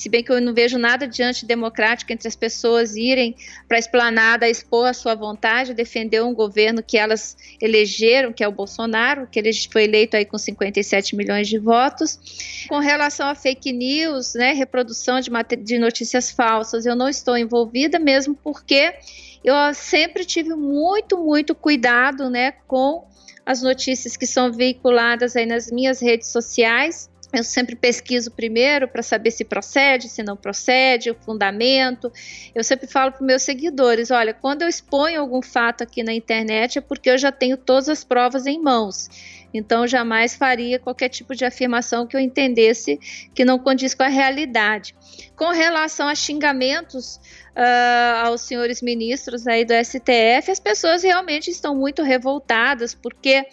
se 0.00 0.08
bem 0.08 0.24
que 0.24 0.32
eu 0.32 0.40
não 0.40 0.54
vejo 0.54 0.78
nada 0.78 1.06
de 1.06 1.22
antidemocrático 1.22 2.10
entre 2.10 2.26
as 2.26 2.34
pessoas 2.34 2.96
irem 2.96 3.36
para 3.68 3.76
a 3.76 3.78
esplanada 3.78 4.48
expor 4.48 4.88
a 4.88 4.94
sua 4.94 5.14
vontade, 5.14 5.74
defender 5.74 6.22
um 6.22 6.32
governo 6.32 6.82
que 6.82 6.96
elas 6.96 7.36
elegeram, 7.60 8.32
que 8.32 8.42
é 8.42 8.48
o 8.48 8.52
Bolsonaro, 8.52 9.28
que 9.30 9.38
ele 9.38 9.50
foi 9.70 9.84
eleito 9.84 10.16
aí 10.16 10.24
com 10.24 10.38
57 10.38 11.14
milhões 11.14 11.48
de 11.48 11.58
votos. 11.58 12.18
Com 12.66 12.78
relação 12.78 13.28
a 13.28 13.34
fake 13.34 13.74
news, 13.74 14.32
né, 14.32 14.54
reprodução 14.54 15.20
de, 15.20 15.30
de 15.58 15.78
notícias 15.78 16.30
falsas, 16.30 16.86
eu 16.86 16.96
não 16.96 17.08
estou 17.08 17.36
envolvida 17.36 17.98
mesmo 17.98 18.34
porque 18.34 18.94
eu 19.44 19.54
sempre 19.74 20.24
tive 20.24 20.54
muito, 20.54 21.18
muito 21.18 21.54
cuidado, 21.54 22.30
né, 22.30 22.52
com 22.66 23.06
as 23.44 23.60
notícias 23.60 24.16
que 24.16 24.26
são 24.26 24.50
veiculadas 24.50 25.36
aí 25.36 25.44
nas 25.44 25.70
minhas 25.70 26.00
redes 26.00 26.28
sociais 26.28 27.09
eu 27.32 27.44
sempre 27.44 27.76
pesquiso 27.76 28.30
primeiro 28.30 28.88
para 28.88 29.02
saber 29.02 29.30
se 29.30 29.44
procede, 29.44 30.08
se 30.08 30.22
não 30.22 30.36
procede, 30.36 31.10
o 31.10 31.14
fundamento. 31.14 32.12
Eu 32.54 32.64
sempre 32.64 32.86
falo 32.86 33.12
para 33.12 33.24
meus 33.24 33.42
seguidores: 33.42 34.10
olha, 34.10 34.34
quando 34.34 34.62
eu 34.62 34.68
exponho 34.68 35.20
algum 35.20 35.40
fato 35.40 35.82
aqui 35.82 36.02
na 36.02 36.12
internet 36.12 36.78
é 36.78 36.80
porque 36.80 37.10
eu 37.10 37.18
já 37.18 37.30
tenho 37.30 37.56
todas 37.56 37.88
as 37.88 38.02
provas 38.02 38.46
em 38.46 38.60
mãos. 38.60 39.08
Então, 39.52 39.86
jamais 39.86 40.36
faria 40.36 40.78
qualquer 40.78 41.08
tipo 41.08 41.34
de 41.34 41.44
afirmação 41.44 42.06
que 42.06 42.16
eu 42.16 42.20
entendesse 42.20 42.98
que 43.34 43.44
não 43.44 43.58
condiz 43.58 43.94
com 43.94 44.04
a 44.04 44.08
realidade. 44.08 44.94
Com 45.34 45.50
relação 45.50 46.08
a 46.08 46.14
xingamentos 46.14 47.16
uh, 47.16 48.26
aos 48.26 48.42
senhores 48.42 48.80
ministros 48.80 49.48
aí 49.48 49.64
do 49.64 49.74
STF, 49.74 50.50
as 50.50 50.60
pessoas 50.60 51.02
realmente 51.02 51.50
estão 51.50 51.74
muito 51.74 52.02
revoltadas, 52.02 52.94
porque 52.94 53.44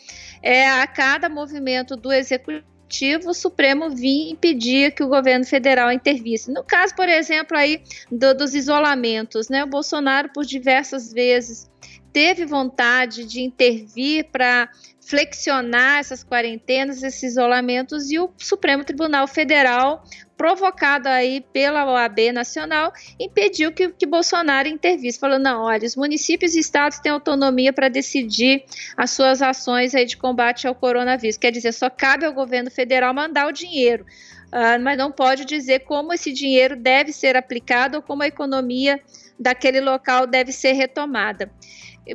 é, 0.43 0.69
a 0.69 0.85
cada 0.85 1.27
movimento 1.29 1.95
do 1.95 2.11
executivo 2.11 2.76
o 3.25 3.33
Supremo 3.33 3.89
vinha 3.89 4.31
impedir 4.31 4.91
que 4.91 5.03
o 5.03 5.07
governo 5.07 5.45
federal 5.45 5.91
intervisse. 5.91 6.51
No 6.51 6.63
caso, 6.63 6.95
por 6.95 7.09
exemplo, 7.09 7.57
aí 7.57 7.81
do, 8.11 8.33
dos 8.33 8.53
isolamentos, 8.53 9.49
né? 9.49 9.63
O 9.63 9.67
Bolsonaro 9.67 10.29
por 10.33 10.45
diversas 10.45 11.11
vezes 11.11 11.69
teve 12.13 12.45
vontade 12.45 13.25
de 13.25 13.41
intervir 13.41 14.25
para 14.31 14.69
flexionar 15.01 15.99
essas 15.99 16.23
quarentenas, 16.23 17.01
esses 17.01 17.23
isolamentos, 17.23 18.11
e 18.11 18.19
o 18.19 18.29
Supremo 18.37 18.83
Tribunal 18.83 19.27
Federal, 19.27 20.03
provocado 20.37 21.09
aí 21.09 21.41
pela 21.41 21.91
OAB 21.91 22.31
Nacional, 22.31 22.93
impediu 23.19 23.71
que, 23.71 23.89
que 23.89 24.05
Bolsonaro 24.05 24.67
intervisse, 24.67 25.19
falou, 25.19 25.39
não, 25.39 25.63
olha, 25.63 25.85
os 25.85 25.95
municípios 25.95 26.55
e 26.55 26.59
estados 26.59 26.99
têm 26.99 27.11
autonomia 27.11 27.73
para 27.73 27.89
decidir 27.89 28.63
as 28.95 29.09
suas 29.09 29.41
ações 29.41 29.95
aí 29.95 30.05
de 30.05 30.15
combate 30.15 30.67
ao 30.67 30.75
coronavírus, 30.75 31.37
quer 31.37 31.51
dizer, 31.51 31.73
só 31.73 31.89
cabe 31.89 32.25
ao 32.25 32.33
governo 32.33 32.69
federal 32.69 33.13
mandar 33.13 33.47
o 33.47 33.51
dinheiro, 33.51 34.05
uh, 34.47 34.81
mas 34.81 34.97
não 34.97 35.11
pode 35.11 35.43
dizer 35.43 35.79
como 35.79 36.13
esse 36.13 36.31
dinheiro 36.31 36.75
deve 36.75 37.11
ser 37.11 37.35
aplicado 37.35 37.97
ou 37.97 38.03
como 38.03 38.21
a 38.21 38.27
economia 38.27 39.01
daquele 39.39 39.81
local 39.81 40.27
deve 40.27 40.51
ser 40.51 40.73
retomada. 40.73 41.51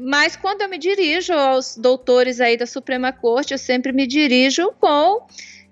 Mas 0.01 0.37
quando 0.37 0.63
eu 0.63 0.69
me 0.69 0.79
dirijo 0.79 1.35
aos 1.35 1.77
doutores 1.77 2.41
aí 2.41 2.57
da 2.57 2.67
Suprema 2.67 3.13
Corte, 3.13 3.53
eu 3.53 3.59
sempre 3.59 3.93
me 3.93 4.07
dirijo 4.07 4.73
com 4.81 5.27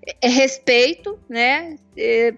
eh, 0.05 0.27
respeito, 0.27 1.19
né, 1.29 1.75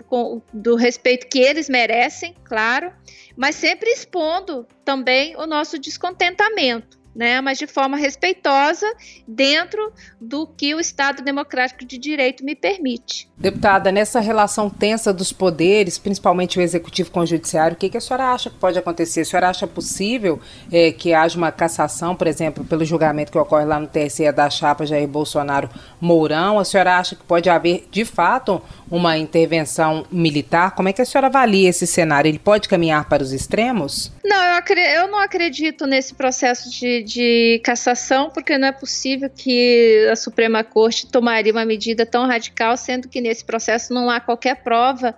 com, 0.08 0.42
do 0.52 0.76
respeito 0.76 1.28
que 1.28 1.40
eles 1.40 1.70
merecem, 1.70 2.36
claro, 2.44 2.92
mas 3.36 3.56
sempre 3.56 3.90
expondo 3.90 4.68
também 4.84 5.36
o 5.38 5.46
nosso 5.46 5.80
descontentamento 5.80 7.03
né, 7.16 7.42
mas 7.42 7.58
de 7.58 7.68
forma 7.68 7.98
respeitosa 7.98 8.86
dentro 9.28 9.94
do 10.20 10.48
que 10.48 10.74
o 10.74 10.80
Estado 10.80 11.24
Democrático 11.24 11.86
de 11.86 11.98
Direito 11.98 12.44
me 12.44 12.56
permite. 12.56 13.30
Deputada, 13.38 13.92
nessa 13.92 14.20
relação 14.20 14.70
tensa 14.70 15.14
dos 15.14 15.32
poderes, 15.32 15.98
principalmente 15.98 16.58
o 16.58 16.62
executivo 16.62 17.12
com 17.12 17.20
o 17.22 17.26
judiciário, 17.26 17.76
o 17.76 17.78
que, 17.78 17.90
que 17.90 17.98
a 17.98 18.02
senhora 18.02 18.32
acha 18.32 18.50
que 18.50 18.58
pode 18.58 18.78
acontecer? 18.78 19.22
A 19.22 19.26
senhora 19.26 19.50
acha 19.50 19.68
possível 19.68 20.40
é, 20.72 20.92
que 20.92 21.14
haja 21.14 21.38
uma 21.38 21.52
cassação, 21.52 22.16
por 22.16 22.28
exemplo, 22.28 22.64
pelo 22.64 22.86
julgamento 22.86 23.32
que 23.32 23.38
ocorre 23.38 23.66
lá 23.66 23.80
no 23.80 23.88
TSE 23.88 24.32
da 24.32 24.50
chapa 24.50 24.86
Jair 24.86 25.08
Bolsonaro 25.08 25.70
Mourão? 26.00 26.60
A 26.60 26.66
senhora 26.66 26.98
acha 26.98 27.16
que 27.16 27.24
pode 27.24 27.50
haver, 27.50 27.88
de 27.92 28.06
fato, 28.06 28.62
uma 28.94 29.18
intervenção 29.18 30.06
militar? 30.12 30.76
Como 30.76 30.88
é 30.88 30.94
que 30.94 31.02
a 31.02 31.06
senhora 31.06 31.26
avalia 31.26 31.68
esse 31.68 31.88
cenário? 31.88 32.30
Ele 32.30 32.38
pode 32.38 32.70
caminhar 32.70 33.10
para 33.10 33.24
os 33.24 33.34
extremos? 33.34 34.12
Não, 34.24 34.44
eu, 34.44 34.62
eu 34.78 35.08
não 35.08 35.18
acredito 35.18 35.88
nesse 35.88 36.14
processo 36.14 36.70
de 36.70 37.02
de 37.02 37.60
cassação, 37.64 38.30
porque 38.30 38.56
não 38.56 38.68
é 38.68 38.72
possível 38.72 39.30
que 39.30 40.08
a 40.12 40.16
Suprema 40.16 40.64
Corte 40.64 41.08
tomaria 41.08 41.52
uma 41.52 41.66
medida 41.66 42.06
tão 42.06 42.28
radical, 42.28 42.78
sendo 42.78 43.08
que 43.08 43.20
nesse 43.20 43.44
processo 43.44 43.92
não 43.92 44.12
há 44.12 44.20
qualquer 44.20 44.58
prova 44.58 45.16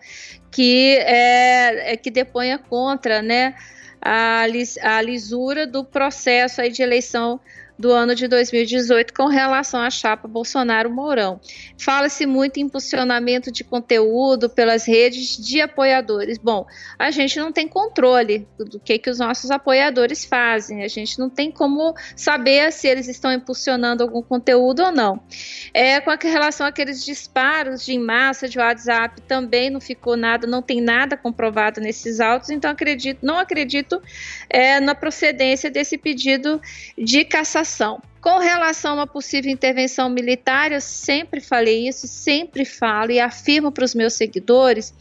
que, 0.50 0.98
é, 1.02 1.94
é 1.94 1.98
que 1.98 2.10
deponha 2.10 2.58
contra 2.58 3.22
né, 3.22 3.56
a, 4.02 4.48
lis, 4.48 4.78
a 4.78 5.02
lisura 5.02 5.68
do 5.68 5.84
processo 5.84 6.62
aí 6.62 6.72
de 6.72 6.82
eleição 6.82 7.42
do 7.78 7.92
ano 7.92 8.16
de 8.16 8.28
2018 8.28 9.14
com 9.14 9.28
relação 9.28 9.82
à 9.82 9.90
chapa 9.90 10.28
Bolsonaro-Mourão. 10.28 11.40
Fala-se 11.78 12.26
muito 12.26 12.58
em 12.58 12.64
impulsionamento 12.64 13.52
de 13.52 13.64
conteúdo 13.64 14.50
pelas 14.50 14.86
redes 14.86 15.38
de 15.38 15.62
apoiadores. 15.62 16.38
Bom, 16.38 16.66
a 16.98 17.12
gente 17.12 17.38
não 17.38 17.52
tem 17.52 17.68
controle 17.68 18.48
do 18.58 18.80
que, 18.80 18.98
que 18.98 19.10
os 19.10 19.20
nossos 19.20 19.52
apoiadores 19.52 20.24
fazem, 20.24 20.84
a 20.84 20.88
gente 20.88 21.20
não 21.20 21.30
tem 21.30 21.52
como 21.52 21.94
saber 22.16 22.72
se 22.72 22.88
eles 22.88 23.08
estão 23.08 23.32
impulsionando 23.32 24.04
algum 24.04 24.22
conteúdo 24.22 24.82
ou 24.84 24.92
não. 24.92 25.22
É, 25.74 26.00
com 26.00 26.12
relação 26.24 26.66
àqueles 26.66 27.04
disparos 27.04 27.86
de 27.86 27.98
massa 28.00 28.48
de 28.48 28.58
WhatsApp, 28.58 29.22
também 29.22 29.70
não 29.70 29.82
ficou 29.82 30.16
nada, 30.16 30.48
não 30.48 30.62
tem 30.62 30.80
nada 30.80 31.18
comprovado 31.18 31.82
nesses 31.82 32.20
autos, 32.20 32.50
então 32.50 32.72
acredito, 32.72 33.20
não 33.22 33.38
acredito 33.38 34.02
é, 34.50 34.80
na 34.80 34.96
procedência 34.96 35.70
desse 35.70 35.98
pedido 35.98 36.62
de 36.98 37.26
cassação 37.26 37.65
com 38.22 38.40
relação 38.40 38.92
a 38.92 38.96
uma 38.96 39.08
possível 39.08 39.52
intervenção 39.52 40.10
militar, 40.10 40.72
eu 40.72 40.82
sempre 40.82 41.42
falei 41.42 41.88
isso, 41.88 42.08
sempre 42.08 42.66
falo 42.66 43.12
e 43.12 43.20
afirmo 43.20 43.72
para 43.72 43.86
os 43.86 43.94
meus 43.94 44.14
seguidores 44.14 44.94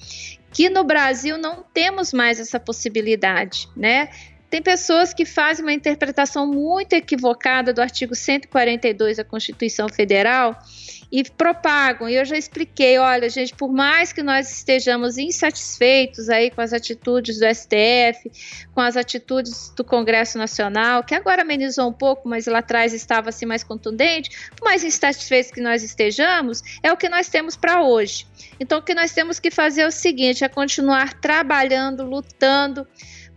que 0.54 0.70
no 0.70 0.84
Brasil 0.84 1.36
não 1.36 1.64
temos 1.74 2.12
mais 2.12 2.38
essa 2.38 2.60
possibilidade, 2.60 3.68
né? 3.76 4.08
Tem 4.54 4.62
pessoas 4.62 5.12
que 5.12 5.24
fazem 5.24 5.64
uma 5.64 5.72
interpretação 5.72 6.46
muito 6.46 6.92
equivocada 6.92 7.72
do 7.72 7.82
artigo 7.82 8.14
142 8.14 9.16
da 9.16 9.24
Constituição 9.24 9.88
Federal 9.88 10.56
e 11.10 11.24
propagam. 11.24 12.08
E 12.08 12.14
eu 12.14 12.24
já 12.24 12.38
expliquei, 12.38 12.96
olha, 12.98 13.28
gente, 13.28 13.52
por 13.52 13.72
mais 13.72 14.12
que 14.12 14.22
nós 14.22 14.48
estejamos 14.52 15.18
insatisfeitos 15.18 16.28
aí 16.28 16.52
com 16.52 16.60
as 16.60 16.72
atitudes 16.72 17.40
do 17.40 17.52
STF, 17.52 18.30
com 18.72 18.80
as 18.80 18.96
atitudes 18.96 19.70
do 19.70 19.82
Congresso 19.82 20.38
Nacional, 20.38 21.02
que 21.02 21.16
agora 21.16 21.42
amenizou 21.42 21.88
um 21.88 21.92
pouco, 21.92 22.28
mas 22.28 22.46
lá 22.46 22.60
atrás 22.60 22.92
estava 22.92 23.30
assim 23.30 23.46
mais 23.46 23.64
contundente, 23.64 24.30
por 24.54 24.66
mais 24.66 24.84
insatisfeitos 24.84 25.50
que 25.50 25.60
nós 25.60 25.82
estejamos, 25.82 26.62
é 26.80 26.92
o 26.92 26.96
que 26.96 27.08
nós 27.08 27.28
temos 27.28 27.56
para 27.56 27.82
hoje. 27.82 28.24
Então, 28.60 28.78
o 28.78 28.82
que 28.82 28.94
nós 28.94 29.10
temos 29.10 29.40
que 29.40 29.50
fazer 29.50 29.80
é 29.80 29.86
o 29.88 29.90
seguinte: 29.90 30.44
é 30.44 30.48
continuar 30.48 31.14
trabalhando, 31.14 32.04
lutando 32.04 32.86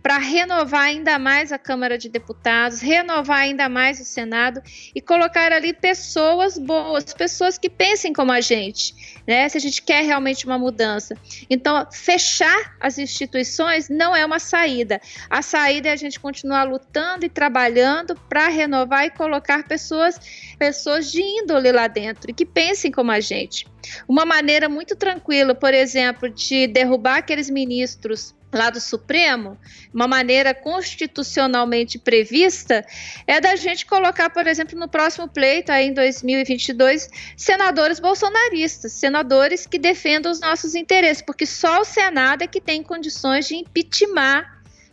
para 0.08 0.16
renovar 0.16 0.84
ainda 0.84 1.18
mais 1.18 1.52
a 1.52 1.58
Câmara 1.58 1.98
de 1.98 2.08
Deputados, 2.08 2.80
renovar 2.80 3.40
ainda 3.40 3.68
mais 3.68 4.00
o 4.00 4.06
Senado 4.06 4.62
e 4.94 5.02
colocar 5.02 5.52
ali 5.52 5.74
pessoas 5.74 6.56
boas, 6.56 7.12
pessoas 7.12 7.58
que 7.58 7.68
pensem 7.68 8.10
como 8.10 8.32
a 8.32 8.40
gente, 8.40 8.94
né? 9.26 9.46
Se 9.50 9.58
a 9.58 9.60
gente 9.60 9.82
quer 9.82 10.02
realmente 10.02 10.46
uma 10.46 10.58
mudança. 10.58 11.14
Então, 11.50 11.86
fechar 11.92 12.74
as 12.80 12.96
instituições 12.96 13.90
não 13.90 14.16
é 14.16 14.24
uma 14.24 14.38
saída. 14.38 14.98
A 15.28 15.42
saída 15.42 15.90
é 15.90 15.92
a 15.92 15.96
gente 15.96 16.18
continuar 16.18 16.64
lutando 16.64 17.26
e 17.26 17.28
trabalhando 17.28 18.18
para 18.30 18.48
renovar 18.48 19.04
e 19.04 19.10
colocar 19.10 19.68
pessoas, 19.68 20.18
pessoas 20.58 21.12
de 21.12 21.20
índole 21.20 21.70
lá 21.70 21.86
dentro 21.86 22.30
e 22.30 22.32
que 22.32 22.46
pensem 22.46 22.90
como 22.90 23.10
a 23.10 23.20
gente. 23.20 23.66
Uma 24.08 24.24
maneira 24.24 24.70
muito 24.70 24.96
tranquila, 24.96 25.54
por 25.54 25.74
exemplo, 25.74 26.30
de 26.30 26.66
derrubar 26.66 27.18
aqueles 27.18 27.50
ministros 27.50 28.37
lá 28.52 28.70
do 28.70 28.80
Supremo, 28.80 29.58
uma 29.92 30.06
maneira 30.06 30.54
constitucionalmente 30.54 31.98
prevista, 31.98 32.84
é 33.26 33.40
da 33.40 33.56
gente 33.56 33.84
colocar, 33.84 34.30
por 34.30 34.46
exemplo, 34.46 34.78
no 34.78 34.88
próximo 34.88 35.28
pleito, 35.28 35.70
aí 35.70 35.88
em 35.88 35.92
2022, 35.92 37.08
senadores 37.36 38.00
bolsonaristas, 38.00 38.92
senadores 38.92 39.66
que 39.66 39.78
defendam 39.78 40.32
os 40.32 40.40
nossos 40.40 40.74
interesses, 40.74 41.22
porque 41.22 41.44
só 41.44 41.80
o 41.80 41.84
Senado 41.84 42.42
é 42.42 42.46
que 42.46 42.60
tem 42.60 42.82
condições 42.82 43.46
de 43.46 43.56
impeachment 43.56 44.46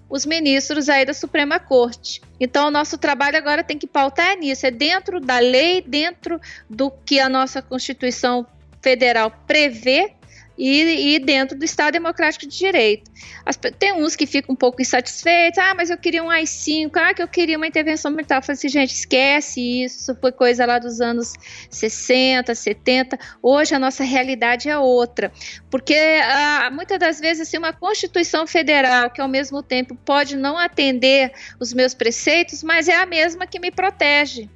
os 0.09 0.25
ministros 0.25 0.87
aí 0.87 1.05
da 1.05 1.13
Suprema 1.13 1.59
Corte. 1.59 2.21
Então, 2.39 2.67
o 2.67 2.71
nosso 2.71 2.97
trabalho 2.97 3.37
agora 3.37 3.63
tem 3.63 3.77
que 3.77 3.87
pautar 3.87 4.37
nisso, 4.37 4.65
é 4.65 4.71
dentro 4.71 5.19
da 5.19 5.39
lei, 5.39 5.81
dentro 5.81 6.39
do 6.69 6.91
que 6.91 7.19
a 7.19 7.29
nossa 7.29 7.61
Constituição 7.61 8.45
Federal 8.81 9.31
prevê 9.47 10.13
e, 10.57 11.15
e, 11.15 11.19
dentro 11.19 11.57
do 11.57 11.65
Estado 11.65 11.93
Democrático 11.93 12.47
de 12.47 12.57
Direito. 12.57 13.11
As, 13.45 13.57
tem 13.57 13.93
uns 13.93 14.15
que 14.15 14.25
ficam 14.25 14.53
um 14.53 14.55
pouco 14.55 14.81
insatisfeitos, 14.81 15.59
ah, 15.59 15.73
mas 15.75 15.89
eu 15.89 15.97
queria 15.97 16.23
um 16.23 16.29
AI-5, 16.29 16.91
ah, 16.95 17.13
que 17.13 17.21
eu 17.21 17.27
queria 17.27 17.57
uma 17.57 17.67
intervenção 17.67 18.11
militar. 18.11 18.37
Eu 18.37 18.41
falei 18.41 18.57
assim, 18.57 18.69
gente, 18.69 18.93
esquece 18.93 19.83
isso, 19.83 20.15
foi 20.15 20.31
coisa 20.31 20.65
lá 20.65 20.79
dos 20.79 21.01
anos 21.01 21.33
60, 21.69 22.55
70, 22.55 23.19
hoje 23.41 23.75
a 23.75 23.79
nossa 23.79 24.03
realidade 24.03 24.69
é 24.69 24.77
outra, 24.77 25.31
porque 25.69 25.95
ah, 26.23 26.69
muitas 26.71 26.99
das 26.99 27.19
vezes 27.19 27.47
assim, 27.47 27.57
uma 27.57 27.73
Constituição 27.73 28.47
Federal 28.47 29.09
que 29.09 29.21
ao 29.21 29.27
mesmo 29.27 29.61
tempo 29.61 29.95
pode 30.05 30.35
não 30.35 30.57
atender 30.57 31.31
os 31.59 31.73
meus 31.73 31.93
preceitos, 31.93 32.63
mas 32.63 32.87
é 32.87 32.95
a 32.95 33.05
mesma 33.05 33.45
que 33.45 33.59
me 33.59 33.71
protege. 33.71 34.49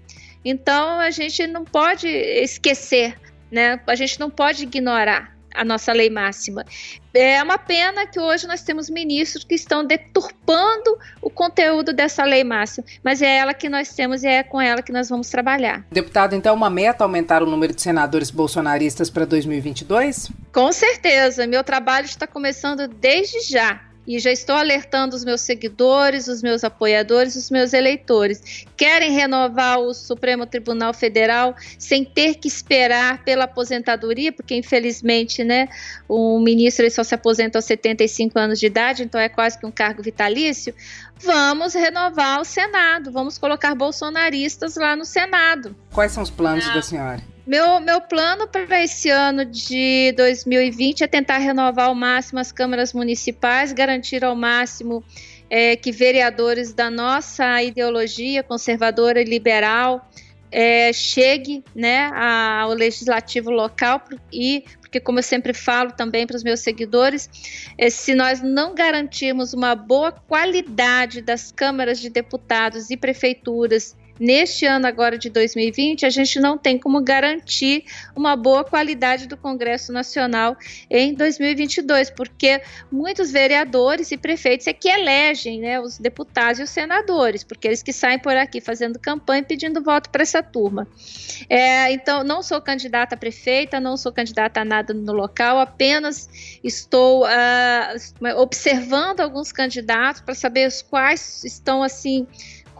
Então 0.43 0.99
a 0.99 1.11
gente 1.11 1.45
não 1.47 1.65
pode 1.65 2.07
esquecer, 2.07 3.19
né? 3.51 3.79
A 3.85 3.95
gente 3.95 4.19
não 4.19 4.29
pode 4.29 4.63
ignorar 4.63 5.38
a 5.53 5.65
nossa 5.65 5.91
lei 5.93 6.09
máxima. 6.09 6.65
É 7.13 7.41
uma 7.41 7.57
pena 7.57 8.05
que 8.05 8.19
hoje 8.19 8.47
nós 8.47 8.61
temos 8.61 8.89
ministros 8.89 9.43
que 9.43 9.55
estão 9.55 9.83
deturpando 9.83 10.97
o 11.21 11.29
conteúdo 11.29 11.91
dessa 11.91 12.23
lei 12.23 12.43
máxima, 12.43 12.85
mas 13.03 13.21
é 13.21 13.37
ela 13.37 13.53
que 13.53 13.67
nós 13.67 13.93
temos 13.93 14.23
e 14.23 14.27
é 14.27 14.43
com 14.43 14.61
ela 14.61 14.81
que 14.81 14.91
nós 14.91 15.09
vamos 15.09 15.29
trabalhar. 15.29 15.83
Deputado, 15.91 16.35
então, 16.35 16.53
uma 16.55 16.69
meta 16.69 17.03
aumentar 17.03 17.41
o 17.41 17.47
número 17.47 17.73
de 17.73 17.81
senadores 17.81 18.29
bolsonaristas 18.29 19.09
para 19.09 19.25
2022? 19.25 20.29
Com 20.53 20.71
certeza, 20.71 21.47
meu 21.47 21.63
trabalho 21.63 22.05
está 22.05 22.27
começando 22.27 22.87
desde 22.87 23.41
já 23.41 23.88
e 24.09 24.17
já 24.17 24.31
estou 24.31 24.55
alertando 24.55 25.15
os 25.15 25.23
meus 25.23 25.41
seguidores, 25.41 26.27
os 26.27 26.41
meus 26.41 26.63
apoiadores, 26.63 27.35
os 27.35 27.51
meus 27.51 27.73
eleitores. 27.73 28.65
Querem 28.75 29.11
renovar 29.11 29.77
o 29.79 29.93
Supremo 29.93 30.47
Tribunal 30.47 30.95
Federal 30.95 31.55
sem 31.77 32.03
ter 32.03 32.33
que 32.33 32.47
esperar 32.47 33.23
pela 33.23 33.43
aposentadoria, 33.43 34.31
porque 34.31 34.55
infelizmente, 34.55 35.43
né, 35.43 35.69
o 36.07 36.39
ministro 36.39 36.89
só 36.89 37.03
se 37.03 37.13
aposenta 37.13 37.59
aos 37.59 37.65
75 37.65 38.39
anos 38.39 38.59
de 38.59 38.65
idade, 38.65 39.03
então 39.03 39.21
é 39.21 39.29
quase 39.29 39.59
que 39.59 39.65
um 39.67 39.71
cargo 39.71 40.01
vitalício. 40.01 40.73
Vamos 41.19 41.75
renovar 41.75 42.41
o 42.41 42.45
Senado, 42.45 43.11
vamos 43.11 43.37
colocar 43.37 43.75
bolsonaristas 43.75 44.75
lá 44.75 44.95
no 44.95 45.05
Senado. 45.05 45.75
Quais 45.93 46.11
são 46.11 46.23
os 46.23 46.31
planos 46.31 46.65
ah. 46.67 46.73
da 46.73 46.81
senhora? 46.81 47.38
Meu, 47.49 47.79
meu 47.79 47.99
plano 47.99 48.47
para 48.47 48.83
esse 48.83 49.09
ano 49.09 49.43
de 49.43 50.13
2020 50.15 51.03
é 51.03 51.07
tentar 51.07 51.39
renovar 51.39 51.87
ao 51.87 51.95
máximo 51.95 52.37
as 52.37 52.51
câmaras 52.51 52.93
municipais, 52.93 53.73
garantir 53.73 54.23
ao 54.23 54.35
máximo 54.35 55.03
é, 55.49 55.75
que 55.75 55.91
vereadores 55.91 56.73
da 56.73 56.91
nossa 56.91 57.63
ideologia 57.63 58.43
conservadora 58.43 59.19
e 59.19 59.23
liberal 59.23 60.07
é, 60.51 60.93
chegue 60.93 61.63
né, 61.73 62.11
ao 62.13 62.71
legislativo 62.73 63.49
local 63.49 63.99
e 64.31 64.63
porque 64.79 64.99
como 64.99 65.17
eu 65.17 65.23
sempre 65.23 65.51
falo 65.51 65.91
também 65.91 66.27
para 66.27 66.35
os 66.35 66.43
meus 66.43 66.59
seguidores, 66.59 67.27
é, 67.79 67.89
se 67.89 68.13
nós 68.13 68.43
não 68.43 68.75
garantirmos 68.75 69.55
uma 69.55 69.73
boa 69.73 70.11
qualidade 70.11 71.19
das 71.19 71.51
câmaras 71.51 71.99
de 71.99 72.11
deputados 72.11 72.91
e 72.91 72.97
prefeituras 72.97 73.95
neste 74.19 74.65
ano 74.65 74.85
agora 74.85 75.17
de 75.17 75.29
2020, 75.29 76.05
a 76.05 76.09
gente 76.09 76.39
não 76.39 76.57
tem 76.57 76.77
como 76.77 77.01
garantir 77.01 77.85
uma 78.15 78.35
boa 78.35 78.63
qualidade 78.63 79.27
do 79.27 79.37
Congresso 79.37 79.93
Nacional 79.93 80.57
em 80.89 81.13
2022, 81.13 82.09
porque 82.09 82.61
muitos 82.91 83.31
vereadores 83.31 84.11
e 84.11 84.17
prefeitos 84.17 84.67
é 84.67 84.73
que 84.73 84.89
elegem 84.89 85.61
né, 85.61 85.79
os 85.79 85.97
deputados 85.97 86.59
e 86.59 86.63
os 86.63 86.69
senadores, 86.69 87.43
porque 87.43 87.67
eles 87.67 87.81
que 87.81 87.93
saem 87.93 88.19
por 88.19 88.35
aqui 88.35 88.59
fazendo 88.59 88.99
campanha 88.99 89.43
pedindo 89.43 89.81
voto 89.81 90.09
para 90.09 90.23
essa 90.23 90.43
turma. 90.43 90.87
É, 91.49 91.91
então, 91.91 92.23
não 92.23 92.43
sou 92.43 92.61
candidata 92.61 93.15
a 93.15 93.17
prefeita, 93.17 93.79
não 93.79 93.95
sou 93.95 94.11
candidata 94.11 94.61
a 94.61 94.65
nada 94.65 94.93
no 94.93 95.13
local, 95.13 95.59
apenas 95.59 96.29
estou 96.63 97.25
uh, 97.25 98.41
observando 98.41 99.21
alguns 99.21 99.51
candidatos 99.51 100.21
para 100.21 100.35
saber 100.35 100.67
os 100.67 100.81
quais 100.81 101.43
estão 101.43 101.81
assim 101.81 102.27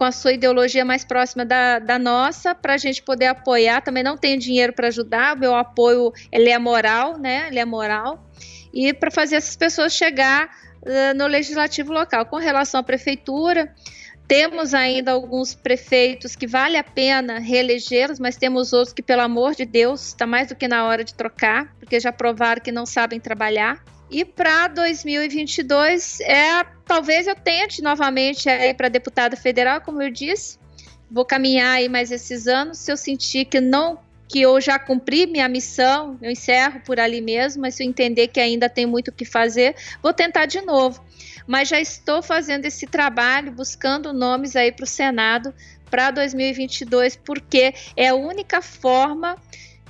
com 0.00 0.04
a 0.04 0.12
sua 0.12 0.32
ideologia 0.32 0.82
mais 0.82 1.04
próxima 1.04 1.44
da, 1.44 1.78
da 1.78 1.98
nossa, 1.98 2.54
para 2.54 2.72
a 2.72 2.78
gente 2.78 3.02
poder 3.02 3.26
apoiar. 3.26 3.82
Também 3.82 4.02
não 4.02 4.16
tenho 4.16 4.38
dinheiro 4.38 4.72
para 4.72 4.88
ajudar, 4.88 5.36
o 5.36 5.38
meu 5.38 5.54
apoio 5.54 6.10
ele 6.32 6.48
é 6.48 6.58
moral, 6.58 7.18
né? 7.18 7.48
Ele 7.48 7.58
é 7.58 7.66
moral. 7.66 8.26
E 8.72 8.94
para 8.94 9.10
fazer 9.10 9.36
essas 9.36 9.56
pessoas 9.56 9.92
chegar 9.92 10.48
uh, 10.80 11.14
no 11.14 11.26
legislativo 11.26 11.92
local. 11.92 12.24
Com 12.24 12.38
relação 12.38 12.80
à 12.80 12.82
prefeitura, 12.82 13.74
temos 14.26 14.72
ainda 14.72 15.12
alguns 15.12 15.54
prefeitos 15.54 16.34
que 16.34 16.46
vale 16.46 16.78
a 16.78 16.84
pena 16.84 17.38
reelegê-los, 17.38 18.18
mas 18.18 18.38
temos 18.38 18.72
outros 18.72 18.94
que, 18.94 19.02
pelo 19.02 19.20
amor 19.20 19.54
de 19.54 19.66
Deus, 19.66 20.06
está 20.06 20.26
mais 20.26 20.48
do 20.48 20.56
que 20.56 20.66
na 20.66 20.86
hora 20.86 21.04
de 21.04 21.12
trocar, 21.12 21.76
porque 21.78 22.00
já 22.00 22.10
provaram 22.10 22.62
que 22.62 22.72
não 22.72 22.86
sabem 22.86 23.20
trabalhar. 23.20 23.84
E 24.10 24.24
para 24.24 24.66
2022, 24.68 26.20
é, 26.20 26.64
talvez 26.84 27.28
eu 27.28 27.34
tente 27.36 27.80
novamente 27.80 28.48
ir 28.48 28.74
para 28.74 28.88
deputada 28.88 29.36
federal, 29.36 29.80
como 29.80 30.02
eu 30.02 30.10
disse. 30.10 30.58
Vou 31.08 31.24
caminhar 31.24 31.76
aí 31.76 31.88
mais 31.88 32.10
esses 32.10 32.48
anos. 32.48 32.78
Se 32.78 32.90
eu 32.90 32.96
sentir 32.96 33.44
que 33.44 33.60
não 33.60 33.98
que 34.30 34.40
eu 34.40 34.60
já 34.60 34.78
cumpri 34.78 35.26
minha 35.26 35.48
missão, 35.48 36.16
eu 36.22 36.30
encerro 36.30 36.80
por 36.86 37.00
ali 37.00 37.20
mesmo, 37.20 37.62
mas 37.62 37.74
se 37.74 37.82
eu 37.82 37.88
entender 37.88 38.28
que 38.28 38.38
ainda 38.38 38.68
tem 38.68 38.86
muito 38.86 39.08
o 39.08 39.12
que 39.12 39.24
fazer, 39.24 39.74
vou 40.00 40.12
tentar 40.12 40.46
de 40.46 40.60
novo. 40.60 41.04
Mas 41.48 41.68
já 41.68 41.80
estou 41.80 42.22
fazendo 42.22 42.64
esse 42.64 42.86
trabalho, 42.86 43.50
buscando 43.50 44.12
nomes 44.12 44.54
aí 44.54 44.70
para 44.70 44.84
o 44.84 44.86
Senado 44.86 45.52
para 45.90 46.12
2022, 46.12 47.16
porque 47.16 47.74
é 47.96 48.08
a 48.08 48.14
única 48.14 48.62
forma 48.62 49.36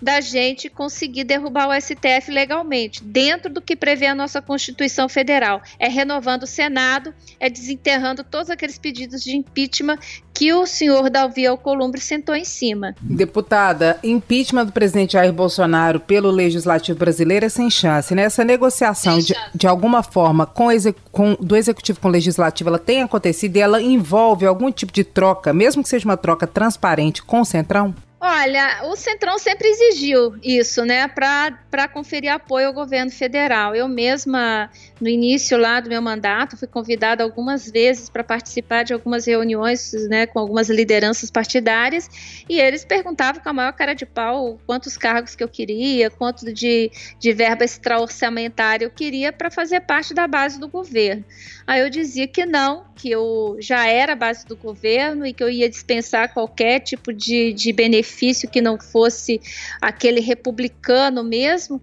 da 0.00 0.20
gente 0.20 0.68
conseguir 0.68 1.24
derrubar 1.24 1.68
o 1.68 1.80
STF 1.80 2.30
legalmente, 2.30 3.02
dentro 3.02 3.52
do 3.52 3.60
que 3.60 3.76
prevê 3.76 4.06
a 4.06 4.14
nossa 4.14 4.40
Constituição 4.40 5.08
Federal. 5.08 5.62
É 5.78 5.88
renovando 5.88 6.44
o 6.44 6.46
Senado, 6.46 7.14
é 7.38 7.50
desenterrando 7.50 8.24
todos 8.24 8.50
aqueles 8.50 8.78
pedidos 8.78 9.22
de 9.22 9.36
impeachment 9.36 9.98
que 10.32 10.54
o 10.54 10.66
senhor 10.66 11.10
Davi 11.10 11.46
Alcolumbre 11.46 12.00
sentou 12.00 12.34
em 12.34 12.46
cima. 12.46 12.94
Deputada, 13.00 13.98
impeachment 14.02 14.64
do 14.64 14.72
presidente 14.72 15.12
Jair 15.12 15.32
Bolsonaro 15.32 16.00
pelo 16.00 16.30
Legislativo 16.30 16.98
brasileiro 16.98 17.44
é 17.44 17.48
sem 17.50 17.68
chance. 17.68 18.14
Nessa 18.14 18.42
né? 18.42 18.52
negociação, 18.52 19.18
de, 19.18 19.34
de, 19.54 19.66
alguma 19.66 20.02
forma, 20.02 20.46
com, 20.46 20.68
com, 21.12 21.34
do 21.34 21.54
Executivo 21.54 22.00
com 22.00 22.08
o 22.08 22.10
Legislativo, 22.10 22.70
ela 22.70 22.78
tem 22.78 23.02
acontecido 23.02 23.56
e 23.56 23.60
ela 23.60 23.82
envolve 23.82 24.46
algum 24.46 24.72
tipo 24.72 24.92
de 24.92 25.04
troca, 25.04 25.52
mesmo 25.52 25.82
que 25.82 25.90
seja 25.90 26.06
uma 26.06 26.16
troca 26.16 26.46
transparente 26.46 27.22
com 27.22 27.42
o 27.42 27.44
Centrão? 27.44 27.94
Olha, 28.22 28.82
o 28.84 28.96
Centrão 28.96 29.38
sempre 29.38 29.66
exigiu 29.66 30.36
isso, 30.42 30.84
né, 30.84 31.08
para 31.08 31.88
conferir 31.88 32.30
apoio 32.30 32.66
ao 32.66 32.72
governo 32.74 33.10
federal. 33.10 33.74
Eu 33.74 33.88
mesma, 33.88 34.68
no 35.00 35.08
início 35.08 35.56
lá 35.56 35.80
do 35.80 35.88
meu 35.88 36.02
mandato, 36.02 36.54
fui 36.54 36.68
convidada 36.68 37.24
algumas 37.24 37.70
vezes 37.70 38.10
para 38.10 38.22
participar 38.22 38.82
de 38.82 38.92
algumas 38.92 39.24
reuniões, 39.24 39.94
né, 40.10 40.26
com 40.26 40.38
algumas 40.38 40.68
lideranças 40.68 41.30
partidárias, 41.30 42.10
e 42.46 42.60
eles 42.60 42.84
perguntavam 42.84 43.42
com 43.42 43.48
a 43.48 43.54
maior 43.54 43.72
cara 43.72 43.94
de 43.94 44.04
pau 44.04 44.60
quantos 44.66 44.98
cargos 44.98 45.34
que 45.34 45.42
eu 45.42 45.48
queria, 45.48 46.10
quanto 46.10 46.52
de, 46.52 46.92
de 47.18 47.32
verba 47.32 47.64
extra-orçamentária 47.64 48.84
eu 48.84 48.90
queria 48.90 49.32
para 49.32 49.50
fazer 49.50 49.80
parte 49.80 50.12
da 50.12 50.26
base 50.26 50.60
do 50.60 50.68
governo. 50.68 51.24
Aí 51.66 51.80
eu 51.80 51.88
dizia 51.88 52.28
que 52.28 52.44
não, 52.44 52.84
que 52.96 53.10
eu 53.10 53.56
já 53.60 53.86
era 53.86 54.14
base 54.14 54.44
do 54.44 54.56
governo 54.56 55.24
e 55.24 55.32
que 55.32 55.42
eu 55.42 55.48
ia 55.48 55.70
dispensar 55.70 56.34
qualquer 56.34 56.80
tipo 56.80 57.14
de, 57.14 57.54
de 57.54 57.72
benefício 57.72 58.09
benefício 58.10 58.50
que 58.50 58.60
não 58.60 58.78
fosse 58.78 59.40
aquele 59.80 60.20
republicano 60.20 61.22
mesmo 61.22 61.80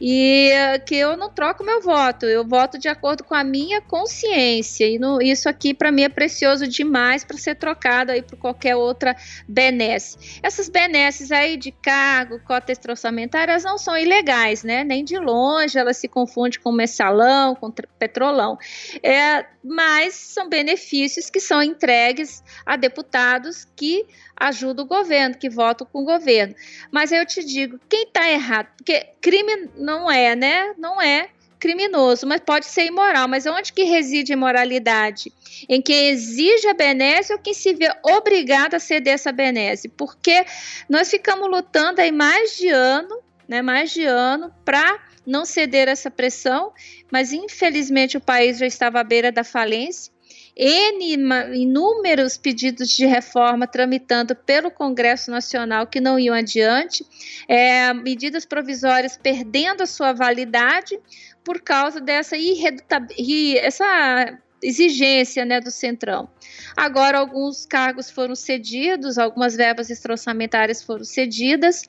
e 0.00 0.50
que 0.86 0.96
eu 0.96 1.16
não 1.16 1.30
troco 1.30 1.64
meu 1.64 1.80
voto, 1.80 2.26
eu 2.26 2.46
voto 2.46 2.78
de 2.78 2.88
acordo 2.88 3.24
com 3.24 3.34
a 3.34 3.44
minha 3.44 3.80
consciência. 3.80 4.86
E 4.86 4.98
no, 4.98 5.22
isso 5.22 5.48
aqui 5.48 5.72
para 5.72 5.92
mim 5.92 6.02
é 6.02 6.08
precioso 6.08 6.66
demais 6.66 7.24
para 7.24 7.36
ser 7.38 7.54
trocado 7.54 8.12
aí 8.12 8.22
por 8.22 8.36
qualquer 8.36 8.76
outra 8.76 9.16
benesse. 9.48 10.40
Essas 10.42 10.68
benesses 10.68 11.30
aí 11.30 11.56
de 11.56 11.70
cargo, 11.70 12.40
cotas 12.40 12.78
orçamentárias 12.86 13.64
não 13.64 13.78
são 13.78 13.96
ilegais, 13.96 14.62
né? 14.62 14.84
Nem 14.84 15.04
de 15.04 15.18
longe 15.18 15.78
elas 15.78 15.96
se 15.96 16.08
confundem 16.08 16.60
com 16.60 16.72
mensalão, 16.72 17.54
com 17.54 17.70
petrolão. 17.70 18.58
É, 19.02 19.46
mas 19.62 20.14
são 20.14 20.48
benefícios 20.48 21.30
que 21.30 21.40
são 21.40 21.62
entregues 21.62 22.42
a 22.66 22.76
deputados 22.76 23.66
que 23.76 24.06
ajudam 24.36 24.84
o 24.84 24.88
governo, 24.88 25.36
que 25.36 25.48
votam 25.48 25.63
com 25.86 26.00
o 26.00 26.04
governo. 26.04 26.54
Mas 26.90 27.12
eu 27.12 27.24
te 27.24 27.44
digo, 27.44 27.78
quem 27.88 28.04
está 28.04 28.28
errado? 28.28 28.68
Porque 28.76 29.06
crime 29.20 29.70
não 29.76 30.10
é, 30.10 30.34
né? 30.34 30.74
Não 30.76 31.00
é 31.00 31.28
criminoso, 31.64 32.26
mas 32.26 32.40
pode 32.40 32.66
ser 32.66 32.84
imoral. 32.84 33.26
Mas 33.26 33.46
onde 33.46 33.72
que 33.72 33.84
reside 33.84 34.32
a 34.32 34.36
imoralidade? 34.36 35.32
Em 35.66 35.80
quem 35.80 36.08
exige 36.08 36.68
a 36.68 36.74
benesse 36.74 37.32
ou 37.32 37.38
quem 37.38 37.54
se 37.54 37.72
vê 37.72 37.90
obrigado 38.02 38.74
a 38.74 38.78
ceder 38.78 39.14
essa 39.14 39.32
benesse? 39.32 39.88
Porque 39.88 40.44
nós 40.90 41.10
ficamos 41.10 41.48
lutando 41.48 42.02
aí 42.02 42.12
mais 42.12 42.56
de 42.56 42.68
ano, 42.68 43.18
né? 43.48 43.62
Mais 43.62 43.92
de 43.92 44.04
ano 44.04 44.52
para 44.62 45.00
não 45.26 45.46
ceder 45.46 45.88
essa 45.88 46.10
pressão, 46.10 46.70
mas 47.10 47.32
infelizmente 47.32 48.18
o 48.18 48.20
país 48.20 48.58
já 48.58 48.66
estava 48.66 49.00
à 49.00 49.04
beira 49.04 49.32
da 49.32 49.42
falência. 49.42 50.12
N, 50.56 51.16
inúmeros 51.54 52.36
pedidos 52.36 52.90
de 52.90 53.06
reforma 53.06 53.66
tramitando 53.66 54.36
pelo 54.36 54.70
Congresso 54.70 55.30
Nacional 55.30 55.86
que 55.86 56.00
não 56.00 56.18
iam 56.18 56.34
adiante, 56.34 57.04
é, 57.48 57.92
medidas 57.92 58.44
provisórias 58.44 59.16
perdendo 59.16 59.82
a 59.82 59.86
sua 59.86 60.12
validade 60.12 60.98
por 61.42 61.60
causa 61.60 62.00
dessa 62.00 62.36
irredutabilidade, 62.36 63.58
essa 63.58 64.38
exigência 64.64 65.44
né, 65.44 65.60
do 65.60 65.70
Centrão. 65.70 66.28
Agora, 66.76 67.18
alguns 67.18 67.66
cargos 67.66 68.10
foram 68.10 68.34
cedidos, 68.34 69.18
algumas 69.18 69.54
verbas 69.54 69.90
extra-orçamentárias 69.90 70.82
foram 70.82 71.04
cedidas, 71.04 71.84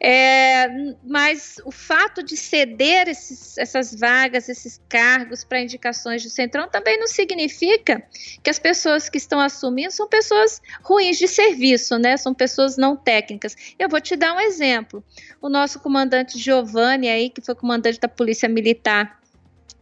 é, 0.00 0.66
mas 1.04 1.60
o 1.64 1.70
fato 1.70 2.22
de 2.22 2.36
ceder 2.36 3.08
esses, 3.08 3.58
essas 3.58 3.94
vagas, 3.94 4.48
esses 4.48 4.80
cargos 4.88 5.44
para 5.44 5.60
indicações 5.60 6.22
do 6.22 6.30
Centrão 6.30 6.68
também 6.68 6.98
não 6.98 7.06
significa 7.06 8.02
que 8.42 8.50
as 8.50 8.58
pessoas 8.58 9.08
que 9.08 9.18
estão 9.18 9.38
assumindo 9.38 9.92
são 9.92 10.08
pessoas 10.08 10.60
ruins 10.82 11.18
de 11.18 11.28
serviço, 11.28 11.98
né? 11.98 12.16
São 12.16 12.32
pessoas 12.32 12.76
não 12.76 12.96
técnicas. 12.96 13.54
Eu 13.78 13.88
vou 13.88 14.00
te 14.00 14.16
dar 14.16 14.34
um 14.34 14.40
exemplo. 14.40 15.04
O 15.40 15.48
nosso 15.48 15.78
comandante 15.78 16.38
Giovanni 16.38 17.08
aí, 17.08 17.28
que 17.28 17.42
foi 17.42 17.54
comandante 17.54 18.00
da 18.00 18.08
Polícia 18.08 18.48
Militar 18.48 19.23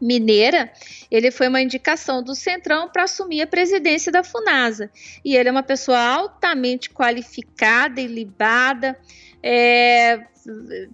Mineira, 0.03 0.73
ele 1.09 1.31
foi 1.31 1.47
uma 1.47 1.63
indicação 1.63 2.23
do 2.23 2.35
Centrão 2.35 2.89
para 2.89 3.05
assumir 3.05 3.41
a 3.41 3.47
presidência 3.47 4.11
da 4.11 4.25
FUNASA. 4.25 4.91
E 5.25 5.37
ele 5.37 5.49
é 5.49 5.53
uma 5.53 5.63
pessoa 5.63 5.99
altamente 5.99 6.91
qualificada 6.91 8.01
e 8.01 8.09
libada. 8.09 8.99
É, 9.41 10.21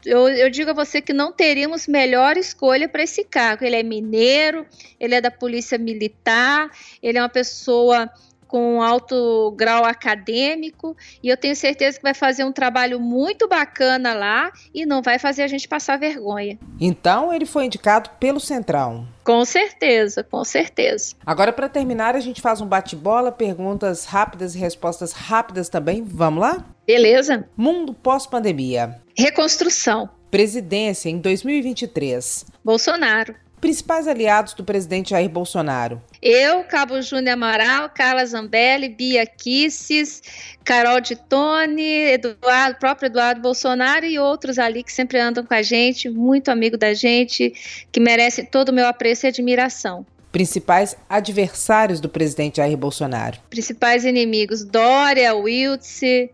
eu, 0.04 0.28
eu, 0.28 0.50
digo 0.50 0.70
a 0.70 0.74
você 0.74 1.00
que 1.00 1.14
não 1.14 1.32
teríamos 1.32 1.86
melhor 1.86 2.36
escolha 2.36 2.86
para 2.86 3.02
esse 3.02 3.24
cargo. 3.24 3.64
Ele 3.64 3.76
é 3.76 3.82
mineiro, 3.82 4.66
ele 5.00 5.14
é 5.14 5.20
da 5.22 5.30
Polícia 5.30 5.78
Militar, 5.78 6.70
ele 7.02 7.16
é 7.16 7.22
uma 7.22 7.30
pessoa 7.30 8.11
com 8.49 8.82
alto 8.82 9.53
grau 9.57 9.84
acadêmico 9.84 10.96
e 11.22 11.28
eu 11.28 11.36
tenho 11.36 11.55
certeza 11.55 11.99
que 11.99 12.03
vai 12.03 12.14
fazer 12.14 12.44
um 12.44 12.51
trabalho 12.51 12.99
muito 12.99 13.46
bacana 13.46 14.14
lá 14.14 14.51
e 14.74 14.86
não 14.86 15.03
vai 15.03 15.18
fazer 15.18 15.42
a 15.42 15.46
gente 15.46 15.68
passar 15.68 15.99
vergonha. 15.99 16.59
Então 16.80 17.32
ele 17.32 17.46
foi 17.46 17.66
indicado 17.66 18.11
pelo 18.18 18.40
Central. 18.40 19.05
Com 19.22 19.44
certeza, 19.44 20.24
com 20.24 20.42
certeza. 20.42 21.14
Agora 21.24 21.53
para 21.53 21.68
terminar 21.68 22.16
a 22.16 22.20
gente 22.20 22.40
faz 22.40 22.61
um 22.61 22.66
bate-bola, 22.66 23.30
perguntas 23.30 24.07
rápidas 24.07 24.55
e 24.55 24.59
respostas 24.59 25.12
rápidas 25.12 25.68
também. 25.68 26.03
Vamos 26.03 26.40
lá? 26.40 26.64
Beleza. 26.86 27.46
Mundo 27.55 27.92
pós-pandemia. 27.92 28.99
Reconstrução. 29.16 30.09
Presidência 30.30 31.11
em 31.11 31.18
2023. 31.18 32.46
Bolsonaro. 32.64 33.34
Principais 33.61 34.06
aliados 34.06 34.54
do 34.54 34.62
presidente 34.62 35.11
Jair 35.11 35.28
Bolsonaro. 35.28 36.00
Eu, 36.22 36.62
Cabo 36.64 37.00
Júnior 37.02 37.34
Amaral, 37.34 37.90
Carla 37.90 38.24
Zambelli, 38.24 38.88
Bia 38.88 39.26
Kisses, 39.26 40.22
Carol 40.64 41.00
de 41.00 41.16
Tone, 41.16 41.82
Eduardo, 41.82 42.78
próprio 42.78 43.06
Eduardo 43.06 43.40
Bolsonaro 43.40 44.06
e 44.06 44.18
outros 44.18 44.59
ali 44.59 44.82
que 44.82 44.92
sempre 44.92 45.18
andam 45.18 45.44
com 45.44 45.54
a 45.54 45.62
gente, 45.62 46.09
muito 46.09 46.50
amigo 46.50 46.76
da 46.76 46.94
gente, 46.94 47.52
que 47.90 48.00
merecem 48.00 48.44
todo 48.44 48.68
o 48.68 48.72
meu 48.72 48.86
apreço 48.86 49.26
e 49.26 49.28
admiração. 49.28 50.06
Principais 50.30 50.96
adversários 51.09 52.00
do 52.00 52.09
presidente 52.09 52.59
Jair 52.59 52.76
Bolsonaro. 52.76 53.38
Principais 53.48 54.04
inimigos: 54.04 54.62
Dória, 54.62 55.34
Wiltse, 55.34 56.30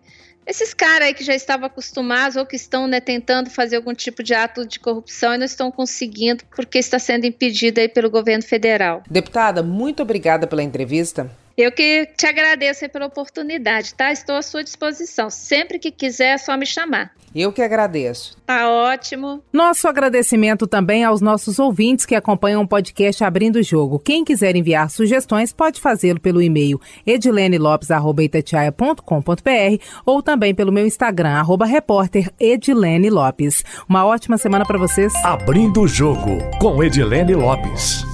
esses 0.46 0.74
caras 0.74 1.08
aí 1.08 1.14
que 1.14 1.24
já 1.24 1.34
estavam 1.34 1.66
acostumados 1.66 2.36
ou 2.36 2.46
que 2.46 2.56
estão 2.56 2.86
né, 2.86 3.00
tentando 3.00 3.50
fazer 3.50 3.76
algum 3.76 3.94
tipo 3.94 4.22
de 4.22 4.34
ato 4.34 4.66
de 4.66 4.78
corrupção 4.78 5.34
e 5.34 5.38
não 5.38 5.44
estão 5.44 5.70
conseguindo 5.70 6.44
porque 6.54 6.78
está 6.78 6.98
sendo 6.98 7.24
impedido 7.24 7.80
aí 7.80 7.88
pelo 7.88 8.10
governo 8.10 8.42
federal. 8.42 9.02
Deputada, 9.08 9.62
muito 9.62 10.02
obrigada 10.02 10.46
pela 10.46 10.62
entrevista. 10.62 11.30
Eu 11.56 11.70
que 11.70 12.06
te 12.16 12.26
agradeço 12.26 12.88
pela 12.88 13.06
oportunidade, 13.06 13.94
tá? 13.94 14.10
Estou 14.10 14.36
à 14.36 14.42
sua 14.42 14.64
disposição. 14.64 15.30
Sempre 15.30 15.78
que 15.78 15.90
quiser, 15.90 16.34
é 16.34 16.38
só 16.38 16.56
me 16.56 16.66
chamar. 16.66 17.12
Eu 17.34 17.52
que 17.52 17.62
agradeço. 17.62 18.36
Tá 18.46 18.70
ótimo. 18.70 19.42
Nosso 19.52 19.88
agradecimento 19.88 20.68
também 20.68 21.02
aos 21.02 21.20
nossos 21.20 21.58
ouvintes 21.58 22.06
que 22.06 22.14
acompanham 22.14 22.62
o 22.62 22.68
podcast 22.68 23.24
Abrindo 23.24 23.56
o 23.56 23.62
Jogo. 23.62 23.98
Quem 23.98 24.24
quiser 24.24 24.54
enviar 24.54 24.88
sugestões 24.88 25.52
pode 25.52 25.80
fazê-lo 25.80 26.20
pelo 26.20 26.40
e-mail 26.40 26.80
edilenelopes.com.br 27.04 29.84
ou 30.06 30.22
também 30.22 30.54
pelo 30.54 30.70
meu 30.70 30.86
Instagram, 30.86 31.30
arroba 31.30 31.66
repórter 31.66 32.30
Edilene 32.38 33.10
Lopes. 33.10 33.64
Uma 33.88 34.04
ótima 34.04 34.38
semana 34.38 34.64
para 34.64 34.78
vocês. 34.78 35.12
Abrindo 35.24 35.82
o 35.82 35.88
Jogo 35.88 36.38
com 36.60 36.84
Edilene 36.84 37.34
Lopes. 37.34 38.13